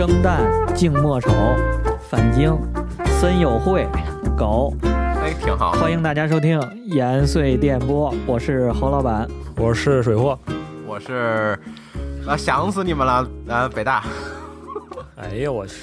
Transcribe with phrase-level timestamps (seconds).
[0.00, 0.40] 生旦
[0.72, 1.30] 净末丑，
[2.08, 2.58] 反经
[3.20, 3.86] 森友会，
[4.34, 4.72] 狗。
[4.82, 5.72] 哎，挺好。
[5.72, 9.28] 欢迎大家收听延绥电波，我是侯老板，
[9.58, 10.38] 我是水货，
[10.86, 11.54] 我是
[12.26, 14.02] 啊，想死你们了，呃，北大。
[15.20, 15.74] 哎呀，我去！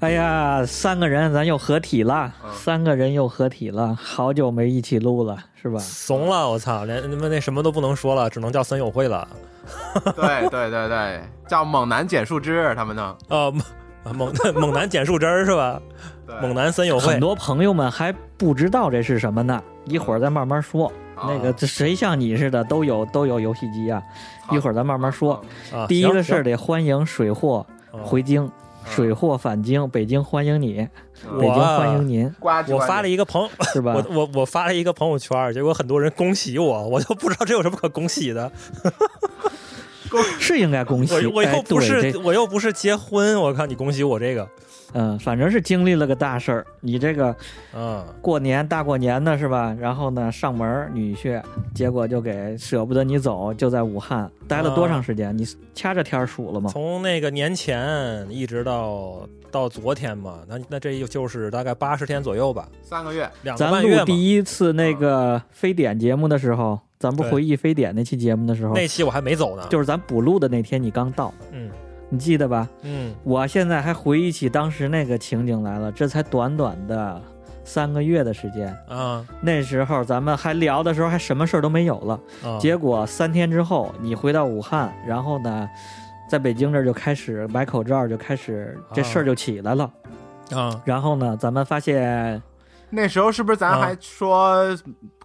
[0.00, 5.78] 哎呀，三个人咱又合体了，三个人又合体了，好久没一起录了，是吧？
[5.78, 9.26] 怂了，我操，连你们那什么都不能说了，只能叫森友会了。
[10.16, 13.16] 对对对对，叫猛男捡树枝，他们呢？
[13.28, 13.52] 呃，
[14.12, 15.80] 猛 猛男捡树枝儿是吧？
[16.40, 20.92] 猛男森友会，很多朋友们还不知道这是什么呢，一会儿再慢慢说。
[21.26, 24.02] 那个这谁像你似的都有都有游戏机啊？
[24.50, 25.40] 一会儿咱慢慢说。
[25.86, 27.64] 第一个事儿得欢迎水货
[28.02, 28.50] 回京。
[28.86, 30.86] 水货返京，北京欢迎你，
[31.40, 32.30] 北京欢迎您。
[32.68, 33.94] 我发了一个朋 是吧？
[33.94, 38.52] 我我我发了一个朋友圈，结果很多人恭喜我，我就不知道这有什么可恭喜的。
[40.38, 44.48] 是应该恭喜，我又不是我又不是结婚，我看你恭喜我这个。
[44.96, 46.64] 嗯，反正是经历了个大事儿。
[46.80, 47.34] 你这个，
[47.74, 49.76] 嗯，过年大过年的是吧？
[49.80, 51.42] 然后呢，上门女婿，
[51.74, 55.36] 结果就给舍不得你走，就在武汉待了多长时间？
[55.36, 56.70] 你掐着天数了吗？
[56.72, 71.70] 从那个年前一直到到昨天嘛，那那这又就是大概八十天左右吧，三个月，两个半月咱录第一次那个非典节目的时候，咱不回忆非典那期节目的时候，那期我还没走呢，就是咱补录的那天，你刚到，嗯。
[72.10, 72.68] 你记得吧？
[72.82, 75.90] 嗯，我现在还回忆起当时那个情景来了。
[75.90, 77.20] 这才短短的
[77.64, 79.26] 三个月的时间啊！
[79.40, 82.20] 那时候咱们还聊的时候，还什么事儿都没有了。
[82.60, 85.68] 结果三天之后，你回到武汉，然后呢，
[86.28, 89.90] 在北京这儿就开始买口罩，就开始这事儿就起来了
[90.52, 90.80] 啊！
[90.84, 92.40] 然后呢，咱们发现。
[92.90, 94.62] 那时候是不是咱还说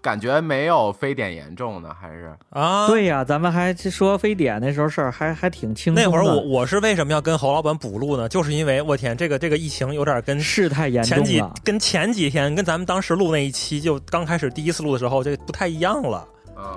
[0.02, 1.90] 感觉没有非典严重呢？
[2.00, 2.88] 还是啊？
[2.88, 6.04] 对呀，咱们还说非典那时候事儿还还挺轻松。
[6.04, 8.30] 那会儿我我是为什么要跟侯老板补录呢？
[8.30, 16.28] 就是因为我天，这个这个疫情有点跟事态严重前几跟前几天跟咱们当时录那一期就刚开始第一次录的时候就不太一样了。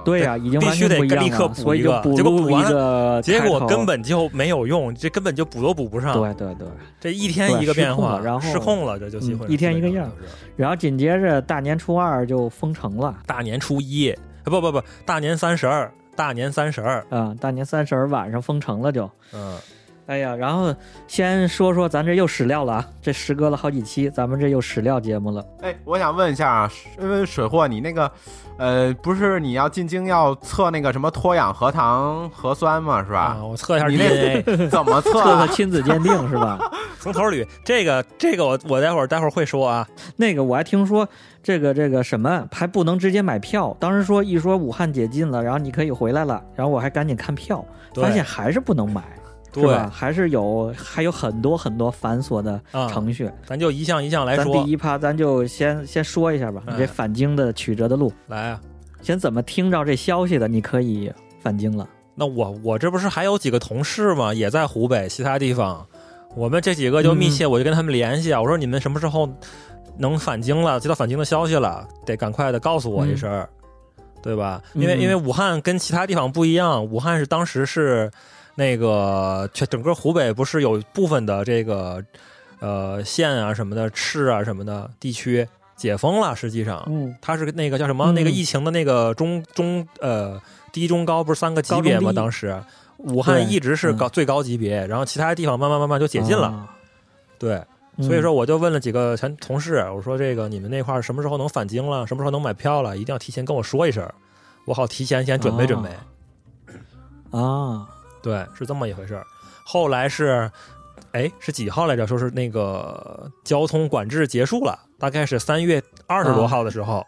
[0.04, 6.15] 对呀，已经必须得立刻补一个，结果补完了，结果根本就没有用，这根本就补都补不上。
[6.15, 6.66] 对对对，
[7.00, 10.10] 这一天一个变化，然后失控了，这就一天一个样。
[10.56, 19.56] 然后紧接着大年初二就封城了，大年初一，不不不，大年三十二，大年三十二，嗯，大年三十儿晚上封城了就，嗯。
[20.07, 20.75] 哎呀，然后
[21.07, 22.89] 先说说咱这又史料了啊！
[23.01, 25.45] 这时隔了好几期，咱们这又史料节目了。
[25.61, 26.71] 哎，我想问一下啊，
[27.01, 28.11] 因为水货，你那个，
[28.59, 33.03] 呃，不是你要进京要测那个什么脱氧核糖核酸吗？
[33.05, 33.39] 是吧？
[33.43, 35.13] 我测一下你那 怎么测？
[35.13, 36.59] 测测亲子鉴定是吧？
[37.01, 39.87] 从头捋，这个这个我我待会儿待会儿会说啊。
[40.17, 41.09] 那个我还听说
[41.43, 47.65] 这个这个什么还不能直接买票，当时说一说武汉解禁了，然后你可以回来了，然后我还赶紧看票，
[47.95, 49.03] 发现还是不能买。
[49.53, 52.59] 对，还是有还有很多很多繁琐的
[52.89, 54.45] 程序，咱就一项一项来说。
[54.47, 56.63] 咱第一趴，咱就先先说一下吧。
[56.67, 58.61] 你这返京的曲折的路，来啊，
[59.03, 60.49] 先怎么听着这消息的？
[60.49, 61.87] 你可以返京了。
[62.15, 64.33] 那我我这不是还有几个同事吗？
[64.33, 65.87] 也在湖北其他地方，
[66.34, 68.41] 我们这几个就密切，我就跟他们联系啊。
[68.41, 69.29] 我说你们什么时候
[69.99, 70.81] 能返京了？
[70.81, 73.47] 接到返京的消息了，得赶快的告诉我一声，
[74.23, 74.63] 对吧？
[74.73, 78.11] 因为因为武汉跟其他地方不一样，武汉是当时是。
[78.55, 82.05] 那个全整个湖北不是有部分的这个
[82.61, 85.47] 呃县啊什么的市啊什么的地区
[85.77, 88.13] 解封了，实际上，嗯，它是那个叫什么？
[88.13, 90.41] 那个疫情的那个中中呃
[90.73, 92.13] 低中高不是三个级别吗？
[92.13, 92.61] 当时。
[92.99, 96.69] 武汉一直是高最高级别，然后其他地方慢慢慢慢就解禁了，
[97.37, 97.61] 对，
[98.01, 102.07] 所以说我就问了几个前同事，我说这个你们那块什么时候能返京了？
[102.07, 102.97] 什么时候能买票了？
[102.97, 104.09] 一定要提前跟我说一声，
[104.67, 105.89] 我好提前先准备准备。
[107.37, 107.89] 啊。
[108.22, 109.27] 对，是这么一回事儿。
[109.65, 110.50] 后来是，
[111.12, 112.06] 哎，是几号来着？
[112.06, 117.05] 说是那个交通管制结束了，大概是三月二十多号的时候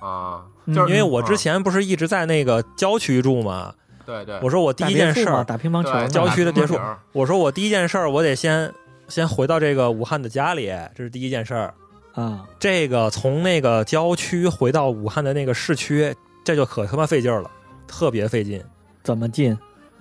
[0.00, 0.44] 啊。
[0.66, 3.72] 就是因为我之前不是一直在那个郊区住嘛。
[4.04, 4.38] 对对。
[4.42, 6.76] 我说我第一件事儿打乒乓球，郊区的别墅。
[7.12, 8.72] 我说我第一件事儿，我得先
[9.08, 11.74] 先回到这个武汉的家里，这是第一件事儿
[12.14, 12.44] 啊。
[12.58, 16.12] 这个从那个郊区回到武汉的那个市区，
[16.44, 17.48] 这就可他妈费劲了，
[17.86, 18.60] 特别费劲。
[19.04, 19.56] 怎么进？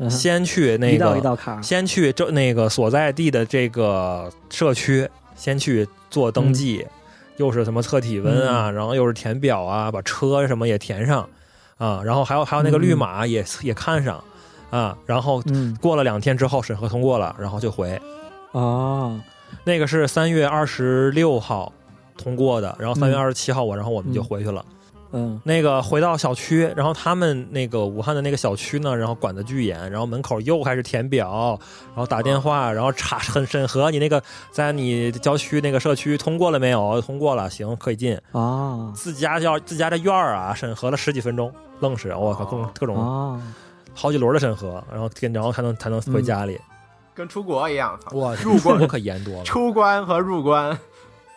[0.10, 6.86] 先去那个，先去这那个所在地的这个社区，先去做登记，
[7.38, 11.28] 又是什么测体温啊，然后又是填表啊，把车什么也填上
[11.78, 14.24] 啊，然后还有还有那个绿码也也看上
[14.70, 15.42] 啊，然后
[15.82, 18.00] 过了两天之后审核通过了，然后就回。
[18.52, 19.20] 啊，
[19.64, 21.72] 那个是三月二十六号
[22.18, 24.66] 通过的，然后三月二十七号我，然后我们就回去了。
[25.18, 31.58] 嗯，那个回到小区，然后他们那个武汉的那个小区呢，然后管的巨严，然后门口又开始填表，
[31.88, 34.22] 然后打电话，然后查很审核你那个
[34.52, 37.02] 在你郊区那个社区通过了没有？
[37.02, 38.92] 通过了，行，可以进啊。
[38.94, 43.42] 自家叫自家的院儿啊，审核了十几分钟，愣是我靠，各种各种
[43.94, 46.60] 好几轮的审核，然后然后才能才能回家里，
[47.14, 47.98] 跟出国一样。
[48.12, 50.78] 哇，入关可严多了，出关和入关。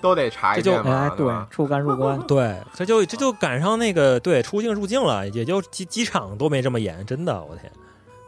[0.00, 7.70] 都得查一遍嘛，对，出关入 关，对，这就这就赶上那个对出境入境了，也就机机场都没这么严，真的，我天！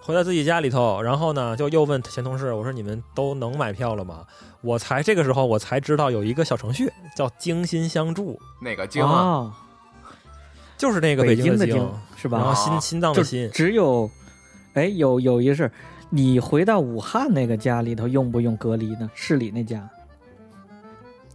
[0.02, 4.24] 回到自己家里头，然后呢，就又问前同事，我说你们都能买票了吗？
[4.62, 9.52] 我才这个时候我才知道有一个小程序叫“精心相助”，哪个精啊？
[10.76, 12.38] 就是那个北京的京是吧？
[12.38, 14.10] 然后心心脏的心，只有
[14.74, 15.70] 哎，有有一个是，
[16.08, 19.08] 你回到武汉那个家里头用不用隔离呢？
[19.14, 19.88] 市里那家。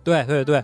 [0.06, 0.64] 对对对，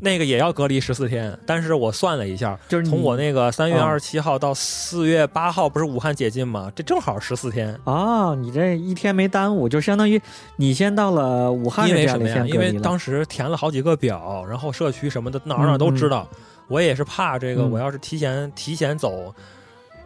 [0.00, 6.72] 那个也要隔离十四天，但是我算了一下，就是从我那个三月二十七号到四月八号，不是武汉解禁吗？
[6.74, 8.34] 这正好十四天啊！
[8.36, 10.18] 你这一天没耽误，就相当于
[10.56, 12.46] 你先到了武汉因为什么呀？
[12.46, 16.26] 因为当时填了好几个表，然后社区什么的哪哪都知道。
[16.68, 19.34] 我也是怕这个，我要是提前提前走，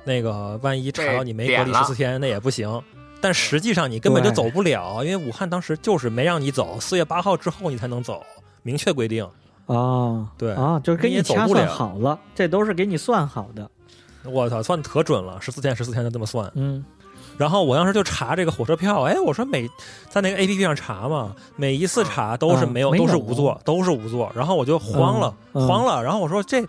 [0.04, 2.80] 那个万一查到你没隔离十四天，那也不行。
[3.20, 8.24] 但实际上你根本就走不了，因为武汉当时就是没让你走，四月八号之后你才能走。
[8.62, 9.26] 明确规定
[9.66, 13.70] 啊，对啊，就是给你掐算好了，这都是给你算好的。
[14.24, 16.50] 我操，算的可准了，十四天十四天就这么算。
[16.54, 16.84] 嗯，
[17.36, 19.68] 然后我当时就查这个火车票，哎，我说每
[20.08, 24.30] 在那个 A P P 上查嘛，每一次查都是没有，都是无座，都是无座。
[24.34, 26.02] 然后我就慌了，慌了。
[26.02, 26.64] 然后我说这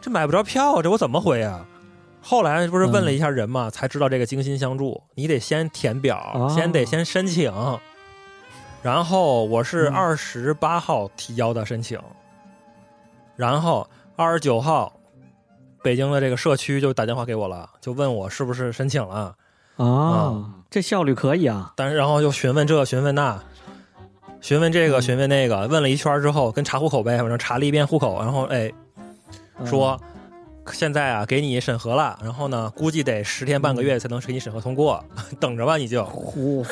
[0.00, 1.66] 这买不着票，这我怎么回啊？
[2.22, 7.52] 后来不是问了一下人嘛，才知道这个精心相助，你得先填表，先得先申请。
[8.84, 11.98] 然后我是二十八号提交的申请，
[13.34, 14.92] 然后二十九号，
[15.82, 19.34] 北京的这个社区就打电话给我了，就问我是不是申请了。
[19.78, 21.72] 啊，这效率可以啊！
[21.76, 23.42] 但是然后又询问这询问那，
[24.42, 28.70] 询问这个询问那个，问了一圈之后，跟查户口呗，反正查了一遍户口，然后哎，
[29.64, 29.98] 说。
[30.72, 35.04] 现在啊，给你审核了，然后呢，估计得十天半个月才能给你审核通过，
[35.38, 36.04] 等着吧，你就。
[36.04, 36.64] 呼，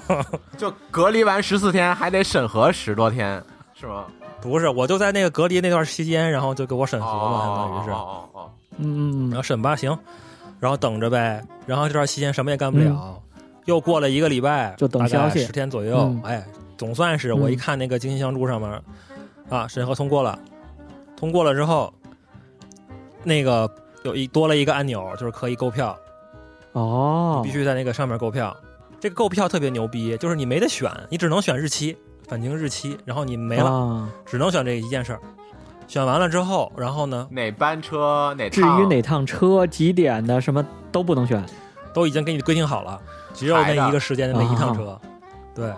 [0.58, 3.42] 就隔离完十四天，还得审核十多天，
[3.74, 4.04] 是吗？
[4.40, 7.90] 不是，我就在那个隔离那段期间，然后就给我审核了，相当于是。
[7.90, 8.50] 哦哦哦。
[8.76, 9.30] 嗯。
[9.30, 9.98] 然后审吧，行，
[10.60, 11.42] 然后等着呗。
[11.66, 13.20] 然后这段期间什么也干不了，
[13.64, 16.14] 又过了一个礼拜，就等消息，十天左右。
[16.22, 16.44] 哎，
[16.76, 18.82] 总算是我一看那个精心相助上面，
[19.48, 20.38] 啊，审核通过了，
[21.16, 21.92] 通过了之后。
[23.24, 23.70] 那个
[24.02, 25.98] 有一多了一个按钮，就是可以购票，
[26.72, 28.56] 哦，必须在那个上面购票。
[29.00, 35.20] 这个购票特别牛逼，就是你没得选，你只能选日期，返程日期，然后你没了，只能选这一件事儿。
[35.86, 37.26] 选完了之后，然后呢？
[37.30, 38.34] 哪班车？
[38.36, 41.44] 哪至于哪趟车几点的什么都不能选，
[41.94, 43.00] 都已经给你规定好了，
[43.32, 45.00] 只有那一个时间的那一趟车。
[45.54, 45.70] 对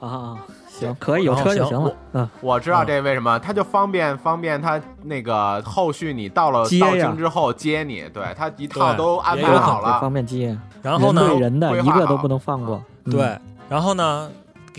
[0.00, 0.38] 啊。
[0.80, 1.92] 行，可以有车就行了。
[2.12, 10.58] 嗯，我知道这为什么，他就方便方便他那个后续你到了到京之后接你，对他一套都安排好了，方便接。
[10.82, 12.82] 然后呢，对人的一个都不能放过。
[13.04, 13.38] 对，
[13.68, 14.30] 然后呢，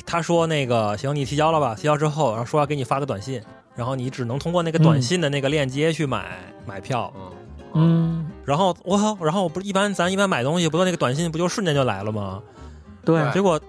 [0.05, 1.75] 他说那个行，你提交了吧？
[1.75, 3.41] 提交之后，然后说要给你发个短信，
[3.75, 7.13] 然后你只能通过那个短信的那个链接去买买票。
[7.73, 12.41] 嗯，然后我靠，然后不是一般咱一般买东西，不就那个短信不就瞬间就来了吗？
[13.05, 13.59] 对，结果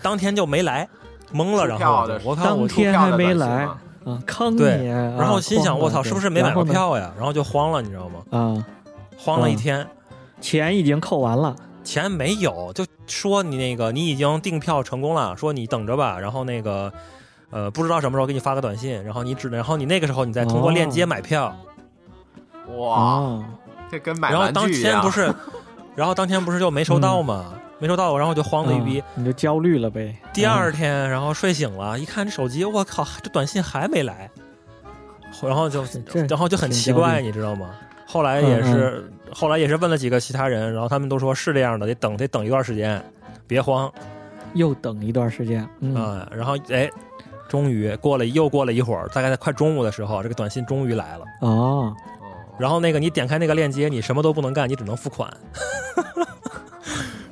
[0.00, 0.88] 当天就没来。
[1.32, 3.68] 懵了，然后我看我天还没来，
[4.04, 4.62] 啊，坑你！
[4.86, 7.12] 然后心想，我操，是不是没买过票呀？
[7.16, 8.20] 然后就慌了，你知道吗？
[8.30, 8.66] 啊，
[9.16, 9.86] 慌了一天，
[10.40, 16.18] 钱已经扣完了，钱没有，就说你那个你已经订票成功了，说你等着吧。
[16.18, 16.92] 然后那个
[17.50, 21.54] 呃，不知道什么时候给你发个短信，然后你只然后你那个时候你再通过链接买票。
[22.76, 23.42] 哇，
[23.90, 25.32] 这跟买然后当天不是，
[25.96, 27.52] 然后当天不是就没收到吗？
[27.80, 30.14] 没收到，然后就慌的一逼，你就焦虑了呗。
[30.32, 34.30] 第二天，然后睡醒了，一看这手机，我靠，这短信还没来，
[35.42, 35.82] 然后就，
[36.28, 37.70] 然后就很奇怪，你知道吗？
[38.06, 43.02] 后来也是，后来也是问了几个其他人，然后他们都说是这样的，得等，得等一段时间，
[43.46, 43.90] 别慌，
[44.52, 45.62] 又等一段时间
[45.94, 46.28] 啊。
[46.34, 46.90] 然后哎，
[47.48, 51.24] 终于过了又过了一会儿，大概在快中午的时候，这个短信终于来了。
[51.40, 51.94] 哦，
[52.58, 55.32] 然后那个你点开那个链接，你什么都不能干，你只能付款。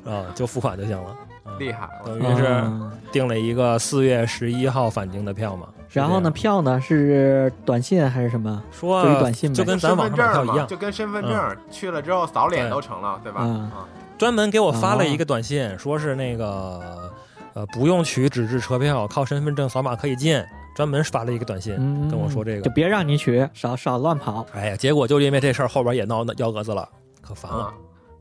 [0.08, 1.14] 啊，就付款就行了，
[1.58, 2.64] 厉害，等于是
[3.12, 5.68] 订了一个四月十一号返京的票嘛。
[5.90, 8.62] 然后呢，票呢是短信还是什么？
[8.70, 13.40] 说短信就跟咱网上票一样，就跟身份证去了之后扫脸都成了，对吧？
[13.42, 13.70] 嗯，
[14.18, 17.10] 专门给我发了一个短信，说是那个
[17.54, 20.42] 呃不用取纸质车票，靠身份证扫码可以进，
[20.76, 21.74] 专门发了一个短信
[22.10, 24.46] 跟我说这个，就别让你取，少少乱跑。
[24.52, 26.86] 哎呀，结果就因为这事儿，后边也闹幺蛾子了，
[27.22, 27.72] 可烦了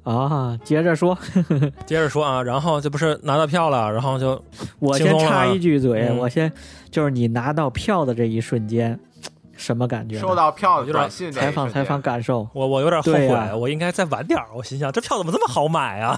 [0.04, 0.58] 啊！
[0.64, 1.18] 接着说，
[1.86, 4.42] 接着说啊，然后这不是拿到票了，然后就
[4.80, 6.52] 我先插一句嘴，我先
[6.90, 9.00] 就是你拿到票的这一瞬间。
[9.58, 10.20] 什么感觉？
[10.20, 12.48] 收到票的短信，采访采访感受。
[12.54, 16.16] 我我有点后悔，我应该再晚点我心想，这票怎么这么好买啊？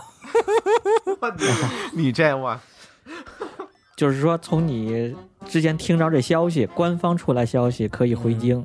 [1.94, 2.60] 你这我，
[3.96, 5.16] 就是说，从你
[5.48, 8.62] 之前听着这消息，官方出来消息可以回京，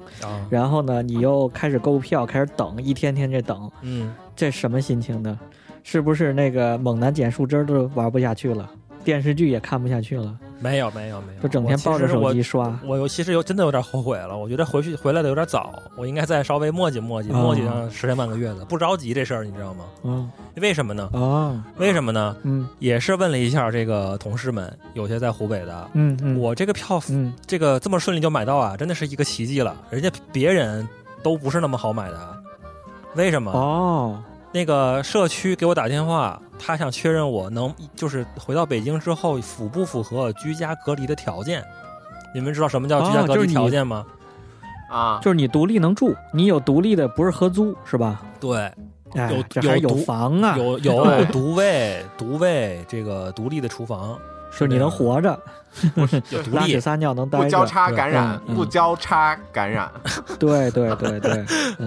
[0.50, 5.38] 然后呢，你又开始购票，开始等，一天天这等，嗯，这什么心情呢？
[5.82, 8.70] 是不是那个猛男捡树枝都玩不下去了？
[9.04, 12.74] 电视剧也看不下去了，没有没有没有，就整天抱着手机刷。
[12.86, 19.84] 我有其实有真的有点后悔了，我觉得回去回来的有点早，我应该再稍微磨叽磨叽磨叽上十天半个月的，不着急这事儿，你知道吗？
[20.04, 21.10] 嗯，为什么呢？
[21.12, 22.34] 啊，为什么呢？
[22.44, 30.88] 嗯，也是问了一下这个同事们，有些在湖北的，嗯嗯，我这个票，嗯，这个这么顺利就买到啊，真的是一个奇迹了，人家别人
[31.22, 32.42] 都不是那么好买的，
[33.14, 33.50] 为什么？
[33.52, 34.23] 哦。
[34.52, 41.61] 那个社区给我打电话，他想确认我能就是回到北京之后符不符合居家隔离的条件。
[42.33, 44.06] 你们知道什么叫居家隔离条件吗？
[44.88, 48.23] 啊，就是你独立能住，你有独立的，不是合租是吧？
[48.38, 48.71] 对，
[49.14, 54.16] 有有有房啊，有有 独卫独卫这个独立的厨房，
[54.52, 55.37] 是你能活着，
[56.52, 59.90] 拉屎撒尿能待不交叉感染，不交叉感染。
[60.38, 61.44] 对 对对对，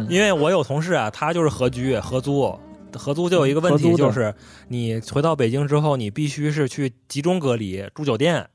[0.09, 2.57] 因为我有同事啊，他就是合居合租。
[2.93, 4.33] 合租就有一个问题，就是
[4.69, 8.47] 你回到北京之后，你必须是去集中隔离住酒店。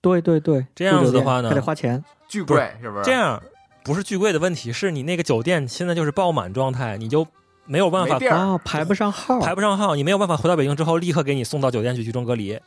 [0.00, 3.02] 对对对，这样子的话呢，还得花钱，巨贵是不是？
[3.04, 3.42] 这样
[3.82, 7.26] 不是巨贵的问题，是你那个酒店现在就是爆满状态，你就
[7.64, 12.58] 没有办法啊，排不上号，排不上号，你没有办法回到北京之后立刻给你送到酒店去集中隔离。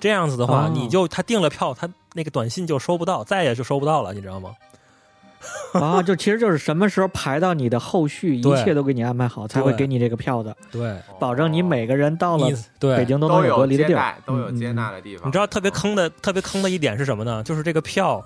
[0.00, 4.50] 这样子的话，你就他订了票，他那个短信就收不到，再也就收不到了，你知道吗？
[5.72, 10.54] 啊，就其实就是什么时候排到你的后续，一切都给你安排好，才会给你这个票的。
[10.70, 12.46] 对，保证你每个人到了
[12.78, 15.26] 北京都能有隔离的地儿，都有接纳的地方。
[15.26, 17.42] 你知道特别坑的、特别坑的一点是什么呢？
[17.44, 18.22] 就是这个票，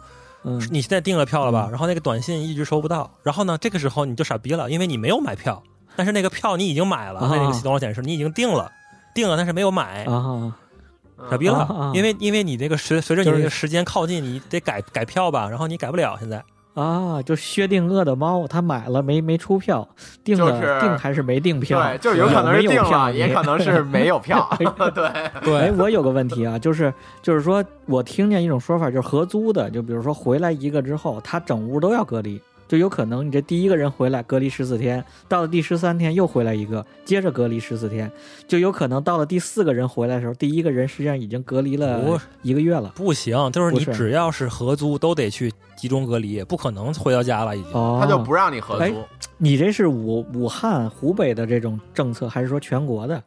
[0.70, 1.68] 你现在订了票了吧？
[1.70, 5.62] 然后那个短信一直收不到，然后呢，这个时候你就傻逼了，因为你没有买票，
[5.94, 8.72] 但是那个票你已经买了，那个系统上显示你已经订了，
[9.14, 10.04] 订了但是没有买，
[11.30, 16.42] 傻逼了，因为因为你这个随随着你这个时间靠近，你得改改票吧，然后你改不了现在。
[16.74, 19.88] 啊，就薛定谔的猫，他买了没没出票，
[20.24, 21.80] 订了订还是没订票？
[21.80, 24.44] 对，就有可能是订了，也可能是没有票。
[24.58, 25.56] 对 对。
[25.56, 26.92] 哎，我有个问题啊，就是
[27.22, 32.42] 就是说我听见一种说法，就是合租的，就比如说回来一个之后，他整屋都要隔离。
[32.66, 38.10] 就有可能你这第一个人回来隔离十四天，到了第十三天又回来一个，接着隔离十四天，
[38.48, 42.92] 就有可能到了第四个人回来的时候，第一个人实际上已经隔离了一个月了。
[42.94, 47.72] 不行，就是你只要是合租都得去集中隔离，不可能回到家了已经。
[47.72, 48.94] 哦他就不让你合租。
[49.36, 53.22] 你这是武武汉湖北的这种政策，还是说全国的？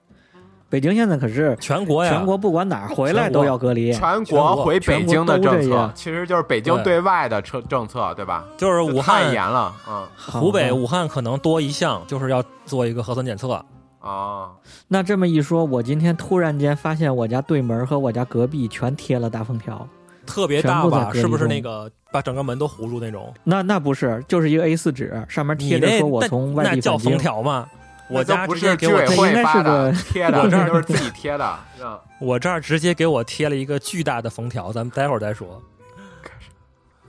[0.69, 8.27] 北京现在可是全国呀，全国不管哪儿回来都要隔离，全国回北京的政策，其实就是北京对外的政政策，对。
[8.27, 8.43] 吧？
[8.57, 13.53] 就是武汉严了，嗯，湖北武汉可能多一项，就是要做一个核酸检测。
[13.99, 14.51] 啊，
[14.89, 19.87] 那这么一说，我今天突然间发现我家对门和我家隔壁全贴了大封条，
[20.25, 21.09] 特别大吧？
[21.13, 23.33] 是不是那个把整个门都糊住那种？
[23.45, 27.65] 那那不是，就是一个 A 四纸，上面贴着说我从外地那叫封条吗？
[28.09, 31.59] 我家不是居委会发的 贴的，我这儿都是自己贴的。
[32.19, 35.61] 我这儿直接给我贴了一个巨大的封条，咱们待会儿再说。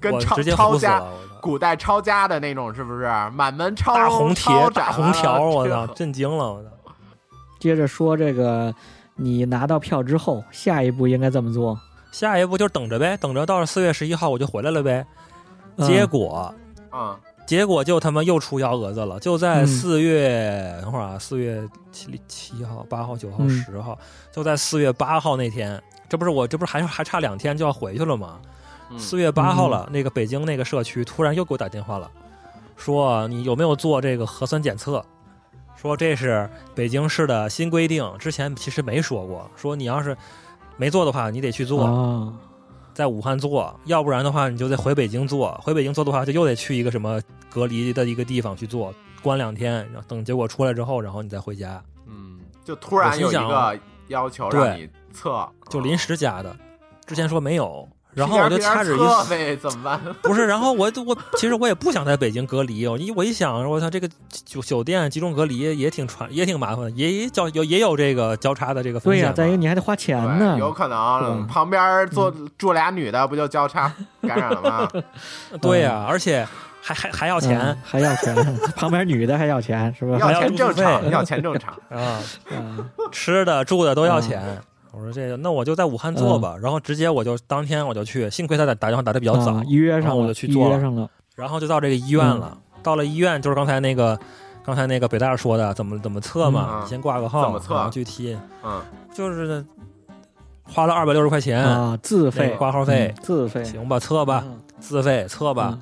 [0.01, 1.03] 跟抄抄家
[1.41, 3.09] 古代抄家的那种是不是？
[3.33, 6.53] 满门抄大红贴大红条，我操， 震惊了！
[6.53, 6.69] 我操。
[7.59, 8.73] 接着说这个，
[9.17, 11.79] 你拿到票之后，下一步应该怎么做？
[12.13, 15.05] 下一步就是等着呗，等着到了四月十一号我就回来了呗。
[15.79, 16.53] 结果
[16.91, 17.19] 啊。
[17.49, 23.99] 结果就他妈又出幺蛾子了，就在四月，等会儿啊，四月七七号、八号、九号、十号，
[24.31, 28.39] 就在四月八号那天，这不是我，这不是还还差两天就要回去了吗？
[28.99, 32.11] 四月八号了，那个北京那个社区突然又给我打电话了，
[32.77, 35.03] 说你有没有做这个核酸检测？
[35.75, 40.15] 说这是北京市的新规定，之前其实没说过，说你要是
[40.77, 42.31] 没做的话，你得去做。
[42.99, 45.57] 在武汉做，要不然的话你就得回北京做。
[45.63, 51.81] 回北京做的话，就又得去一个什么隔离的一个地方去做，关两天，然后等结果出来之后，然后你再回家。
[52.09, 53.79] 嗯，就突然有一个
[54.09, 56.57] 要求让你测，就临时加的。
[57.07, 58.99] 之前说没有，然后我就掐指一
[59.29, 60.01] 呗，怎么办？
[60.23, 64.09] 不是，然后我我其实我也不想在北京隔离，我一我一想，我操，这个
[64.45, 69.23] 酒酒店集中隔离也挺传，也挺麻烦，也交有也有这个交叉的这个风险。
[69.23, 70.57] 对呀，再一个你还得花钱呢。
[70.59, 74.89] 有可能旁边坐住俩女的，不就交叉感染了吗？
[75.61, 76.47] 对呀，而且
[76.81, 78.35] 还还还要钱，还要钱，
[78.75, 80.19] 旁边女的还要钱，是吧？
[80.19, 82.21] 要钱正常，要钱正常啊，
[83.13, 84.61] 吃的住的都要钱。
[84.93, 92.57] 我说这个，那我就在武汉做吧，然后直接我就当天我就去，幸亏他打打电话打的比较早，约上我就去做了，然后就到这个医院了。
[92.83, 94.19] 到了医院，就是刚才那个
[94.65, 97.89] 刚才那个北大说的，怎么怎么测嘛，你先挂个号，怎么测？
[97.91, 98.81] 具体，嗯，
[99.13, 99.65] 就是
[100.65, 104.45] 花了二百六十块钱啊，自费挂号费，自费，行吧，测吧，
[104.81, 105.79] 自费测吧。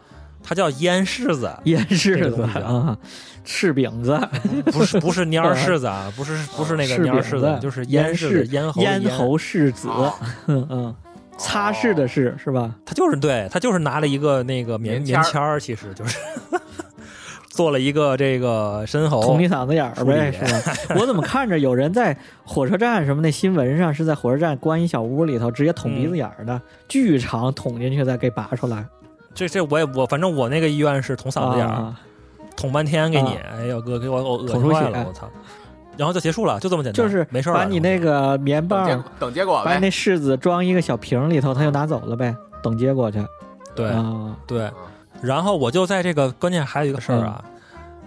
[0.48, 2.96] 它叫腌柿子， 腌 柿子啊，
[3.44, 4.16] 柿饼子，
[4.66, 9.88] 不是不是蔫柿子啊，不是不是那个蔫柿子，就是腌柿咽喉咽喉柿子，
[10.46, 10.94] 嗯嗯，
[11.36, 12.72] 擦拭的拭是吧？
[12.84, 16.16] 他就是对他就是拿了一个那个棉棉签儿，其实就是
[17.50, 20.76] 做了一个这个深喉捅你嗓子眼儿呗，是吧？
[21.00, 28.84] 我怎么看着有人在火车站什么那新闻上是在火车站关一小屋里头直接捅鼻子眼儿的，巨长捅进去再给拔出来。
[29.37, 31.95] 这这我也我反正我那个医院是捅嗓子眼儿，
[32.57, 35.28] 捅半天给你，哎呦哥给我我恶心坏了，我操！
[35.97, 37.55] 然后就结束了，就这么简单，就是没事儿。
[37.55, 43.25] 把你那个棉棒等结果，把那柿子装一个小瓶里头，他就拿走了呗，等结果去。
[43.75, 43.93] 对
[44.47, 44.71] 对，
[45.21, 47.45] 然后我就在这个关键还有一个事儿啊，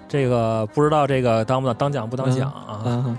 [0.07, 3.17] 这个不知道这个当不当当讲不当讲啊？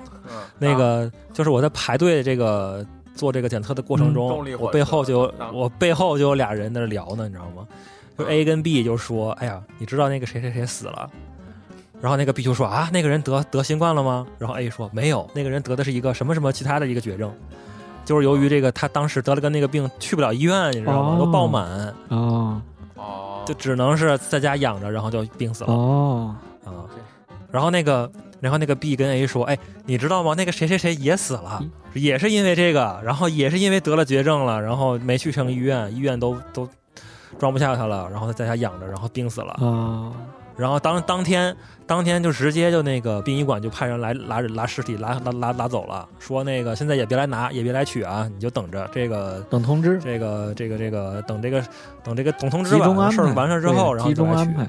[0.59, 7.67] 那个就是我在排队这个做这个检测的过程中，我背后就我背后就有俩人在那聊呢，你知道吗？
[8.21, 11.09] 就 A 跟 B 就说：“哎呀，你知道那个谁谁谁死了？”
[12.03, 17.33] 然后那个 B 就说：“啊，那个人得得新冠了吗？”然后 A 说：“没有，那个人得的是一个什么什么其他的一个绝症，
[18.05, 21.19] 就是由于这个他当时得了个那个病，去不了医院，你知道吗？
[21.19, 22.61] 都爆满哦
[22.97, 26.35] 哦，就只能是在家养着，然后就病死了哦
[26.65, 26.85] 啊。
[27.51, 28.11] 然后那个
[28.41, 30.35] 然后那个 B 跟 A 说：‘哎，你知道吗？
[30.37, 31.63] 那个谁谁谁也死了，
[31.95, 36.69] 也是因为这个，然后也是因为得了绝症了，然后没去成医院，医院都都。’”
[37.39, 39.53] 装不下他了，然后他在家养着，然后病死了。
[39.61, 40.13] 啊，
[40.57, 41.57] 然后当当天
[41.87, 51.65] 当天就直接就那个殡仪馆就派人来拉拉尸体，拉拉拉拉走了，说那个现在也别来拿，也别来取啊，你就等着这个等通知，这个这个这个等这个
[52.03, 53.11] 等这个等通知吧。
[53.11, 54.69] 事儿完事之后，然后集中安排。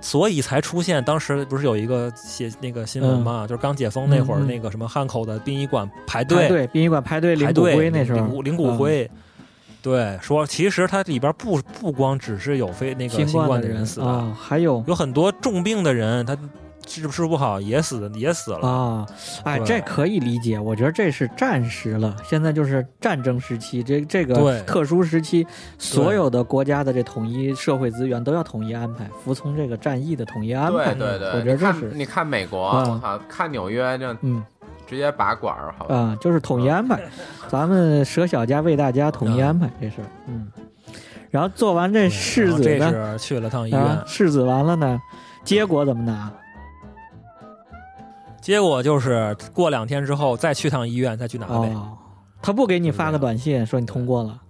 [0.00, 9.10] 所以才出现当时不是有一个写那个新闻嘛，就是刚解封那会儿，那个什么汉口的殡仪馆排队，对殡仪馆排队领骨灰那时候领骨灰。
[9.80, 16.36] 对，说其实它里边不不光只是有非那个新冠的人死啊，还有有很多重病的人，他
[16.84, 19.06] 治治不好也死也死了啊。
[19.44, 22.16] 哎，这可以理解，我觉得这是战时了。
[22.24, 25.46] 现在就是战争时期，这这个特殊时期，
[25.78, 30.92] 所有的国家的这统一社会资源都要统一安排，服从这个战役的统一安排。
[30.94, 34.44] 对对对，我觉得这是你看美国，我靠，看纽约这嗯。
[34.88, 36.98] 直接拔管儿，好啊，就是统一安排，
[37.46, 40.50] 咱们舍小家为大家统一安排这事儿，嗯。
[41.30, 44.98] 然后做完这世子呢，去了趟医院，世子完了呢，
[45.44, 46.32] 结果怎么拿？
[48.40, 51.70] 结果就是过两天之后再去趟医院再去拿呗。
[52.40, 54.40] 他不给你发个短信说你通过了。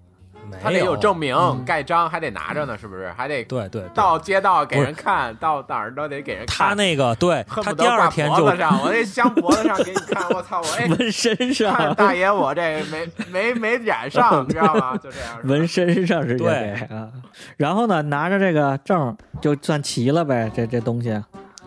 [0.62, 3.12] 他得有证明，盖章还得拿着呢，是不是？
[3.16, 6.68] 还得对对，到街道给人看到哪儿都得给人看。
[6.68, 14.96] 他那个对，他第二天就 我这镶脖子上给你看，我操，我 哎纹身上，大爷我这没没没染上， 你知道吗？
[14.96, 17.08] 就这样，纹身上是对啊。
[17.56, 21.20] 然后呢，拿着这个证就算齐了呗，这这东西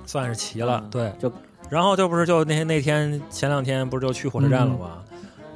[0.06, 0.84] 算是齐了。
[0.92, 1.32] 对，就
[1.70, 4.98] 然后就不是就那天那天前两天不是就去火车站了吗？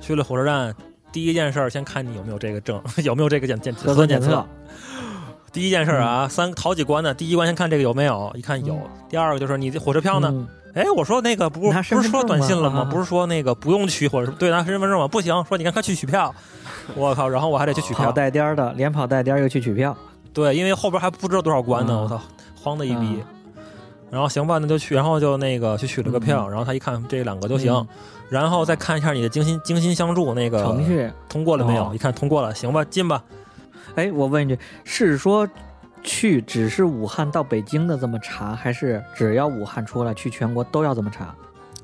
[0.01, 0.73] 去了火车站。
[1.15, 4.45] 第一件事儿，先看你有没有这个证， 有没有这个检检核酸检测。
[5.53, 7.13] 第一件事儿啊，三好几关呢。
[7.13, 8.77] 第一关先看这个有没有，一看有。
[9.07, 10.45] 第二个就是你的火车票呢？
[10.73, 12.85] 哎，我说那个不是不是说短信了吗？
[12.91, 15.07] 不是说那个不用取火车对拿身份证吗？
[15.07, 16.35] 不行，说你赶快去取票。
[16.95, 18.07] 我靠，然后我还得去取票。
[18.07, 19.95] 跑带颠的，连跑带颠又去取票。
[20.33, 22.21] 对，因为后边还不知道多少关呢，我操，
[22.61, 23.23] 慌的一逼。
[24.11, 27.87] 然后行吧，那就去，然后就那个去取了个票，然后他一看这两个都行。
[28.29, 31.93] 然后再看一下你的精心精心相助那个程序通过了没有？
[31.93, 33.23] 一看通过了，行吧，进吧。
[33.95, 35.47] 哎，我问一句，是说
[36.03, 41.33] 去只是武汉到北京的这么查，还是只要武汉出来去全国都要这么查？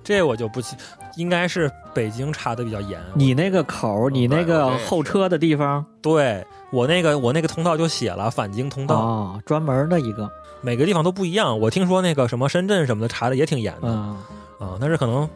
[0.04, 0.78] 这我就不清，
[1.16, 3.00] 应该是北京查的比较严。
[3.14, 10.28] 你那个口，你那个候车的地方，对我那个我那个通道就写了返京通道啊，专门的一个，
[10.62, 11.60] 每个地方都不一样。
[11.60, 15.30] 我听说那个什么深圳什么的查的也挺严的啊，但是可能。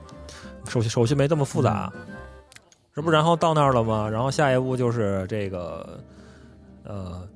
[0.68, 1.92] 手续手续没这么复杂，
[2.96, 4.10] 这不然后到那儿了吗？
[4.10, 6.00] 然后下一步就是这个
[6.84, 7.28] 呃，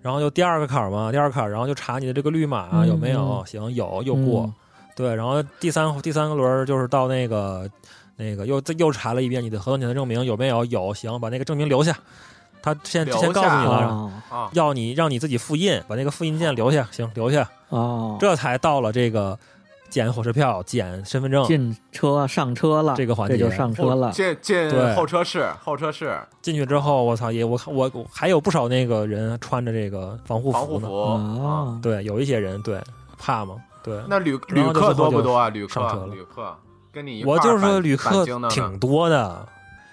[0.00, 4.52] 然后就第二个坎儿嘛，第二个坎儿，然后就查你的这个绿码有没有，行，有又过，
[4.96, 7.68] 对，然后第三第三个轮就是到那个
[8.16, 11.96] 那个又又查了一遍你的核酸检测证明有没有，有，行，把那个证明留下。
[12.64, 14.12] 他先之前告诉你了，
[14.52, 17.50] 要你让你自己复印，把那个复印件留下，行，留下。
[17.70, 19.36] 哦，这才到了这个
[19.92, 24.10] 检火车票、检身份证、进车上车了这个环节，就上车了。
[24.10, 30.88] 进进候车室，候车室进去之后，我操，也我看我还有不少那个人穿着这个防护服呢。
[31.46, 32.80] 啊，对，有一些人对
[33.18, 33.56] 怕吗？
[33.84, 35.50] 对，那旅旅客多不多啊？
[35.50, 36.56] 旅客旅客
[36.90, 39.46] 跟你我就是说旅客挺多的。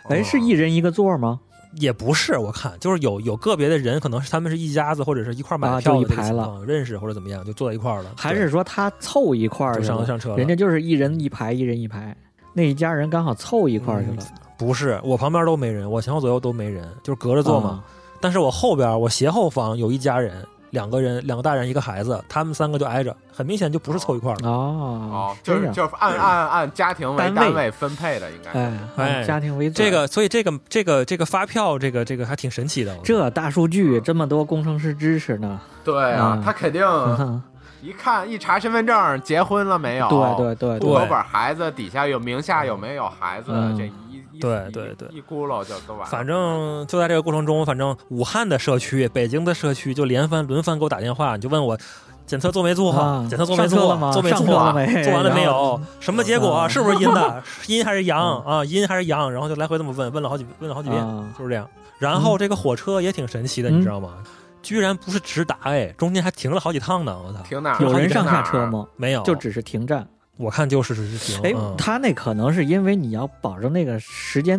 [0.07, 1.41] 哎，是一人一个座吗？
[1.75, 8.11] 也不是，我看就是有有个别的人，可能是他们是一家子，或者是一块买票一排了，认识或者怎么样，就坐在一块了。
[8.17, 10.35] 还是说他凑一块儿上上车？
[10.35, 12.15] 人家就是一人一排，一人一排，
[12.53, 14.23] 那一家人刚好凑一块儿去了。
[14.57, 17.83] 不是，我旁边都没人，我前后左右都没人，就是隔着坐嘛。
[18.19, 20.45] 但是我后边，我斜后方有一家人。
[20.71, 32.95] 两个人，两个大人，一个孩子，他们三个就挨着，很明显就不是凑一块儿的哦，就是就是按按按家庭为单位分配的，应该哎，家庭为这个，所以这个这个这个发票，这个这个还挺神奇的。
[33.03, 35.59] 这大数据这么多工程师支持呢？
[35.83, 36.83] 对啊，他肯定
[37.81, 40.07] 一看一查身份证，结婚了没有？
[40.37, 43.51] 对对对，户口本孩子底下有名下有没有孩子？
[43.77, 44.08] 这一。
[44.39, 46.07] 对对对，一咕噜就都完。
[46.07, 51.77] 反正就在这个过程中，反正武汉的社区、北京的社区就连番轮番给我打电话，你就问我
[52.25, 52.93] 检测做没做？
[53.29, 53.97] 检测做没做？
[54.11, 54.45] 做没做？
[54.45, 55.81] 做完了没有？
[55.99, 56.67] 什么结果？
[56.69, 57.43] 是不是阴的？
[57.67, 58.63] 阴还是阳啊？
[58.65, 59.31] 阴还是阳？
[59.31, 61.03] 然后就来回这么问，问了好几问了好几遍，
[61.37, 61.67] 就是这样。
[61.97, 64.09] 然后这个火车也挺神奇的，你知道吗？
[64.61, 67.17] 居然不是直达，哎，中间还停了好几趟呢！
[67.25, 67.77] 我操，停哪？
[67.79, 68.85] 有人上下车吗？
[68.97, 70.05] 没有，就只是停站。
[70.39, 71.41] 我看就是是停。
[71.43, 74.57] 哎，他那可能是因为你要保证那个时间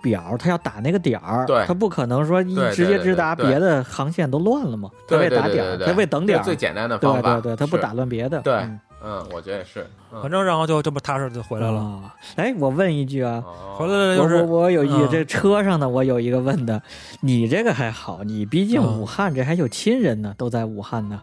[0.00, 4.88] 表，他要打那个点儿，他不可能说一直接直达，别的航线都乱了嘛。
[5.06, 7.34] 他为打点儿，他为等点儿，最简单的方法。
[7.34, 8.40] 对对对，他不打乱别的。
[8.40, 8.54] 对，
[9.02, 9.86] 嗯，我觉得也是。
[10.22, 12.00] 反正然后就这么踏实就回来了。
[12.36, 13.44] 哎，我问一句啊，
[13.76, 16.80] 回来了就是我有一这车上呢，我有一个问的，
[17.20, 21.20] 你这个还好，你毕竟武汉这还有亲人呢，都在武汉呢，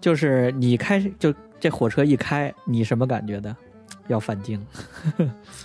[0.00, 1.34] 就是你开就。
[1.58, 3.54] 这火车一开，你什么感觉的？
[4.08, 4.64] 要返京？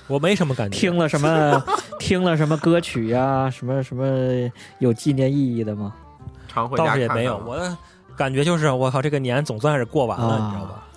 [0.08, 0.76] 我没什么感觉。
[0.76, 1.64] 听了什么？
[2.00, 3.50] 听了什么歌曲呀？
[3.52, 5.94] 什么什么有纪念意义的吗？
[6.76, 7.38] 倒是也没有。
[7.46, 7.78] 我的
[8.16, 10.88] 感觉就是，我靠，这个年总算是过完了，你知道吧？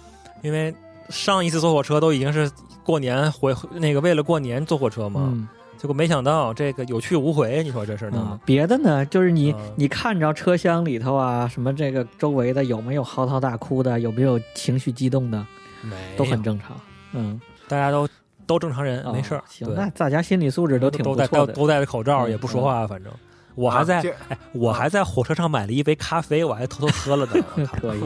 [0.42, 0.74] 因为
[1.10, 2.50] 上一次坐火车都已经是
[2.82, 5.46] 过年回那个为了过年坐火车嘛。
[5.84, 8.40] 结果没想到这个有去无回，你说这事呢？
[8.42, 9.04] 别的呢？
[9.04, 14.00] 就是你你看着车厢里头啊，什么这个周围的有没有嚎啕大哭的？
[14.00, 15.46] 有没有情绪激动的？
[15.82, 16.74] 没，都很正常。
[17.12, 18.08] 嗯，大家都
[18.46, 19.44] 都正常人，没事儿。
[19.46, 22.86] 行，那大家心理素质都挺都戴都戴着口罩，也不说话。
[22.86, 23.12] 反正
[23.54, 27.32] 我还在哎，我还在火车上买了一杯咖啡，我还偷偷喝了呢。
[27.78, 28.00] 可以，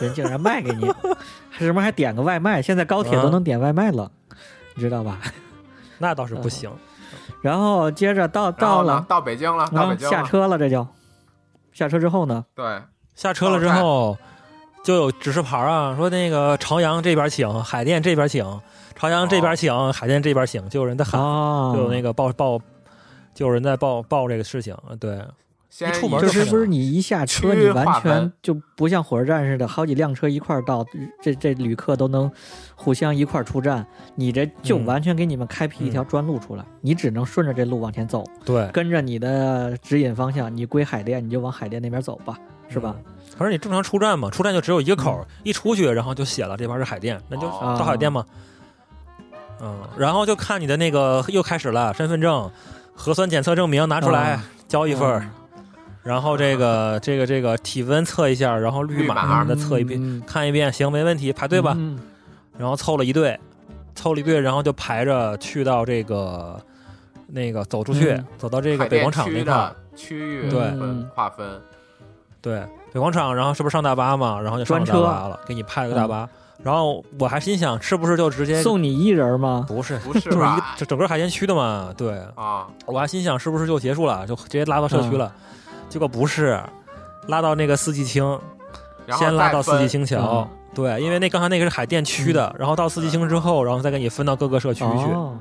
[0.00, 0.90] 人竟然卖给你，
[1.52, 2.62] 什么还点个外卖？
[2.62, 4.10] 现在高铁都能点外卖了，
[4.74, 5.20] 你知道吧？
[5.98, 6.70] 那倒是不行。
[7.42, 10.86] 然后接着到到了到北京了，到北京下车了，这就
[11.72, 12.44] 下车之后呢？
[12.54, 12.82] 对，
[13.14, 14.16] 下车了之后
[14.82, 18.44] 就有指示牌啊，说那个朝阳这边请，海淀这边请，
[18.94, 21.20] 朝阳这边请，海淀这边请，就有人在喊，
[21.74, 22.58] 就有那个报报，
[23.34, 25.22] 就有人在报报这个事情，对。
[25.78, 30.84] 一出门就是不是你一下车，你完全就不像火车站似的，好几辆车一块儿到，
[31.22, 32.30] 这这旅客都能
[32.74, 33.86] 互相一块儿出站。
[34.16, 38.24] 你这就完全给你们开辟一条专路出来，你只能顺着这路往前走。
[38.44, 42.36] 对，跟着你的指引方向，你归海淀，你就往海淀那边走吧，
[42.68, 42.96] 是吧？
[43.38, 48.26] 可是你正常出站嘛，出站就只有一个口，一出去然后就写了这边是海淀，那就到海淀嘛。
[49.62, 52.50] 嗯，然后就看你的那个又开始了，身份证、
[52.92, 55.30] 核酸检测证明拿出来交一份。
[56.02, 61.76] 然后这个这个这个体温测一下，然后绿码的测一遍，看一遍，行，没问题，排队吧。
[62.56, 63.38] 然后凑了一队，
[63.94, 66.60] 凑了一队，然后就排着去到这个
[67.26, 70.70] 那个走出去，走到这个北广场那块区域对
[71.14, 71.60] 划分。
[72.42, 74.40] 对北广场，然后是不是上大巴嘛？
[74.40, 76.28] 然后就上大巴了，给你派了个大巴。
[76.62, 79.64] 然后我还心想，是不是就直接送你一人吗？
[79.66, 81.92] 不是，不是，就是一个就整个海淀区的嘛。
[81.96, 85.32] 对啊，我还心想，是不是就结束了，就直接拉到社区了。
[85.90, 86.58] 结果不是，
[87.26, 88.38] 拉到那个四季青，
[89.18, 94.86] 先拉到四季青桥，对，因为那刚才那个是海淀区的，然后到四季青之后，然后再给你分到各个社区去。
[95.12, 95.36] 哦，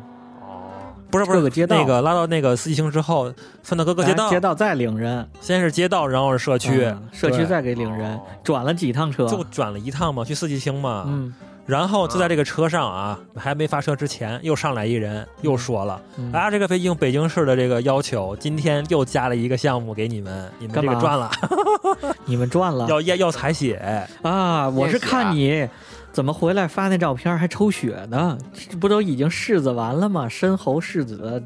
[1.11, 3.31] 不是不是，那个拉到那个四季青之后，
[3.61, 11.05] 分到各个街道，街道再领人，先是街道，然后是社区，社区再给领人，转了几趟车，就转了一趟嘛，去四季青嘛。
[11.07, 11.33] 嗯，
[11.69, 16.01] 然后就在这个车上啊，还没发车之前，又上来一人，又说了
[16.33, 21.29] 啊，这个北京北京市的这个要求，今天又加了一个项目给你们，你们这个赚了，
[22.25, 23.75] 你们赚了， 要验要采血
[24.23, 24.67] 啊！
[24.69, 25.69] 我是看你
[26.11, 28.35] 怎么回来发那照片还抽血呢，
[28.67, 30.27] 这不都已经试子完了吗？
[30.27, 31.43] 深喉试子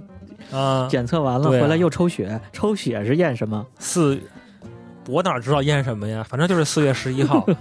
[0.54, 3.66] 啊，检测完了回来又抽血，抽血是验什么？
[3.78, 4.18] 四，
[5.10, 6.26] 我哪知道验什么呀？
[6.30, 7.46] 反正就是四月十一号。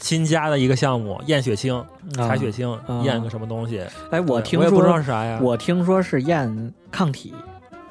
[0.00, 1.84] 新加的一个项目，验血清，
[2.14, 3.82] 采血清，验个什么东西？
[4.10, 5.38] 哎，我听说不知道是啥呀？
[5.42, 7.34] 我听说是验抗体，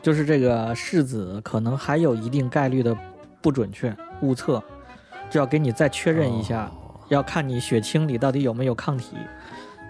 [0.02, 2.96] 就是这个试子可能还有一定概率的
[3.42, 4.62] 不准确，误测，
[5.30, 6.70] 就要给你再确认一下，
[7.10, 9.16] 要看你血清里到底有没有抗体，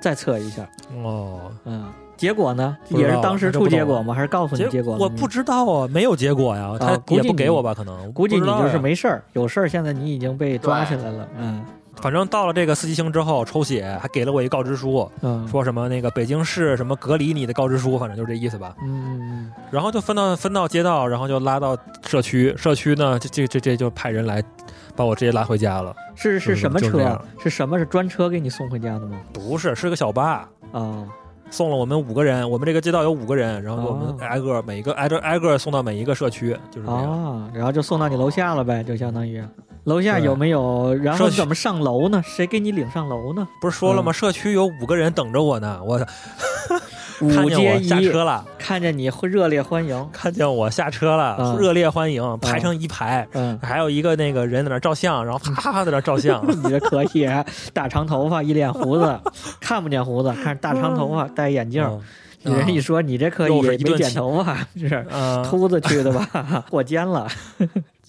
[0.02, 0.70] 再测一下。
[1.04, 1.86] 哦，嗯，
[2.18, 2.78] 结果呢？
[2.90, 4.14] 也是当时出结果吗？
[4.14, 4.98] 还是告诉你结果？
[5.00, 7.74] 我不知道啊，没有结果呀，他也不给我吧？
[7.74, 11.64] 可能估计你就是没事儿，有事儿，现在你已经被抓起来了，嗯。
[12.02, 15.10] 反正到了这个四季星之后抽血，还给了我一告知书，
[15.50, 18.76] 说什么那个北京市什么隔离你的告知书，反正就这意思吧。
[18.84, 24.42] 嗯，然后就分到分到街道，然后就拉到社区，社区呢，这这这这就派人来
[24.96, 25.94] 把我直接拉回家了。
[26.16, 27.20] 是是什么车？
[27.38, 29.18] 是什么是专车给你送回家的吗？
[29.34, 31.06] 不是，是个小巴啊，
[31.50, 37.52] 送了我们五个人，我们这个街道有五个人，然后我们挨个每一个挨着挨个送到每一个社区，就是这样。
[37.54, 39.44] 然后就送到你楼下了呗，就相当于。
[39.90, 40.94] 楼下有没有？
[40.94, 42.24] 然后怎么上楼呢？
[42.24, 43.48] 谁给你领上楼呢？
[43.60, 44.12] 不是说了吗？
[44.12, 45.80] 社区有五个人等着我呢。
[45.84, 46.00] 我
[47.22, 50.10] 五接一下车了，看见你会热烈欢迎。
[50.14, 53.28] 看见我下车了，热烈欢迎，排成一排。
[53.34, 56.40] 嗯，还有一个那个人在那照相，然后啪啪 在那照相。
[56.64, 57.28] 你这可以，
[57.74, 59.20] 大长头发，一脸胡子，
[59.60, 61.84] 看不见胡子，看大长头发，戴眼镜。
[62.44, 65.06] 女人一说你这可以，没剪头发，是
[65.50, 66.64] 秃子去的吧？
[66.70, 67.28] 过肩了。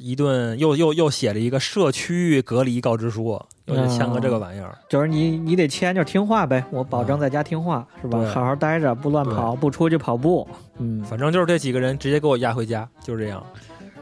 [0.01, 8.19] 一顿又又又写了一个社区隔离告知书，又得签个这个玩意儿，就是你你得签，就听话呗，我保证在家听话，是吧？
[8.33, 13.45] 好好待着，不乱跑，不出去跑步，嗯，反正就是这几个人直接给我押回家，就是这样。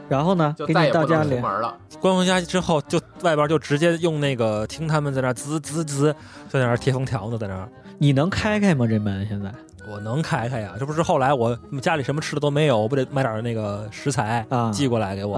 [0.07, 1.39] 然后呢，给你到家里，
[1.99, 6.15] 关回家之后，就外边就直接用那个听他们在那滋滋滋，
[6.47, 7.67] 在那贴封条呢，在那。
[7.97, 8.87] 你能开开吗？
[8.87, 9.53] 这门现在？
[9.91, 15.37] 我能开开呀，这不是后来我家里什么吃的都没有，我不得买点那个食材寄过来给我。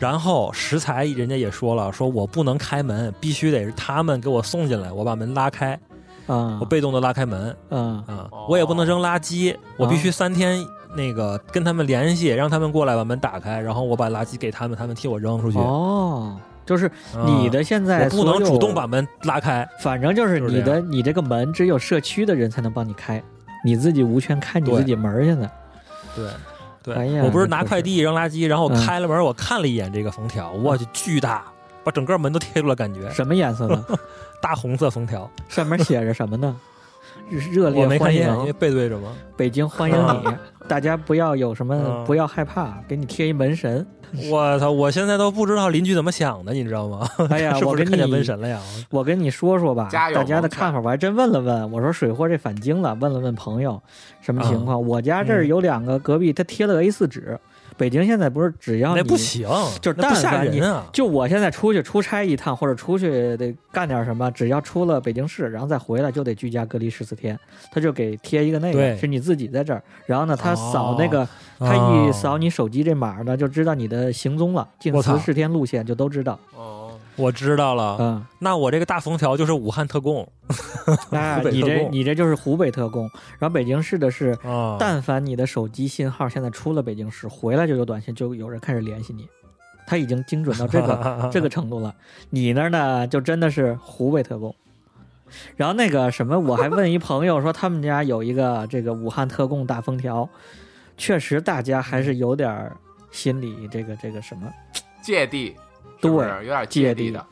[0.00, 5.78] 然后食材人家也说了，说我不能开门，必须得是他们给我送进来，我把门拉开，
[6.26, 15.58] 啊，我被动的拉开门，啊啊，我也不能扔垃圾，我必须三天那个跟他们联系，让他们过来把门打开，然后我把垃圾给他们，他们替我扔出去。
[15.58, 16.34] 哦，
[16.64, 16.90] 就是
[17.26, 23.22] 你的现在不能主动把门拉开，反正就是你的你这个门只有社区的人才能帮你开，
[23.62, 25.50] 你自己无权开你自己门现在。
[26.16, 26.24] 对。
[26.82, 31.44] 对，我不是拿快递扔垃圾，然后开了门，我看了一眼这个封条，我去，巨大，
[31.84, 33.10] 把整个门都贴住了，感觉。
[33.10, 33.84] 什么颜色的？
[34.40, 36.56] 大红色封条，上面写着什么呢？
[37.30, 39.12] 热烈欢迎，因为背对着吗？
[39.36, 40.34] 北京欢迎你，
[40.68, 43.86] 大家不要有什么，不要害怕，给你贴一门神。
[44.28, 44.68] 我操！
[44.68, 47.08] 我现在都不知道邻居怎么想的，你知道吗？
[47.30, 48.58] 哎呀， 我跟你门神了呀！
[48.90, 51.70] 我跟你说说吧，大家的看法，我还真问了问。
[51.70, 53.80] 我说水货这返京了，问了问朋友，
[54.20, 54.84] 什么情况？
[54.84, 57.38] 我家这儿有两个隔壁，他贴了个 A 四纸。
[57.80, 59.48] 北京现在不是只要你不行，
[59.80, 60.62] 就是但凡你
[60.92, 67.38] 就我现在出去出差一趟或者出去得干点什么，只要出了北京市，然后再回来就得居家隔离十四天，
[67.72, 71.26] 他就给贴一个那个，是你自己在这儿，然后呢，他扫那个，
[71.58, 76.38] 他一扫你手机这码呢，就知道你的行踪了，进十四天路线就都知道。
[77.20, 80.26] 我知道了，嗯，那我这个大封条就是武汉特供，
[81.12, 83.02] 哎，你这你这就是湖北特供，
[83.38, 84.36] 然后北京市的是，
[84.78, 89.28] 但凡你的手机信号现在出了北京市，回来就有短信，就有人开始联系你，
[89.86, 91.94] 他已经精准到这个 这个程度了。
[92.30, 94.54] 你那儿呢，就真的是湖北特供。
[95.56, 100.28] 然后那个什么，我还问一朋友说，他们家有一个这个武汉特供大封条，
[100.96, 102.72] 确实大家还是有点
[103.12, 104.52] 心理这个这个什么。
[105.02, 105.54] 芥蒂。
[106.00, 107.24] 对，有点芥蒂的，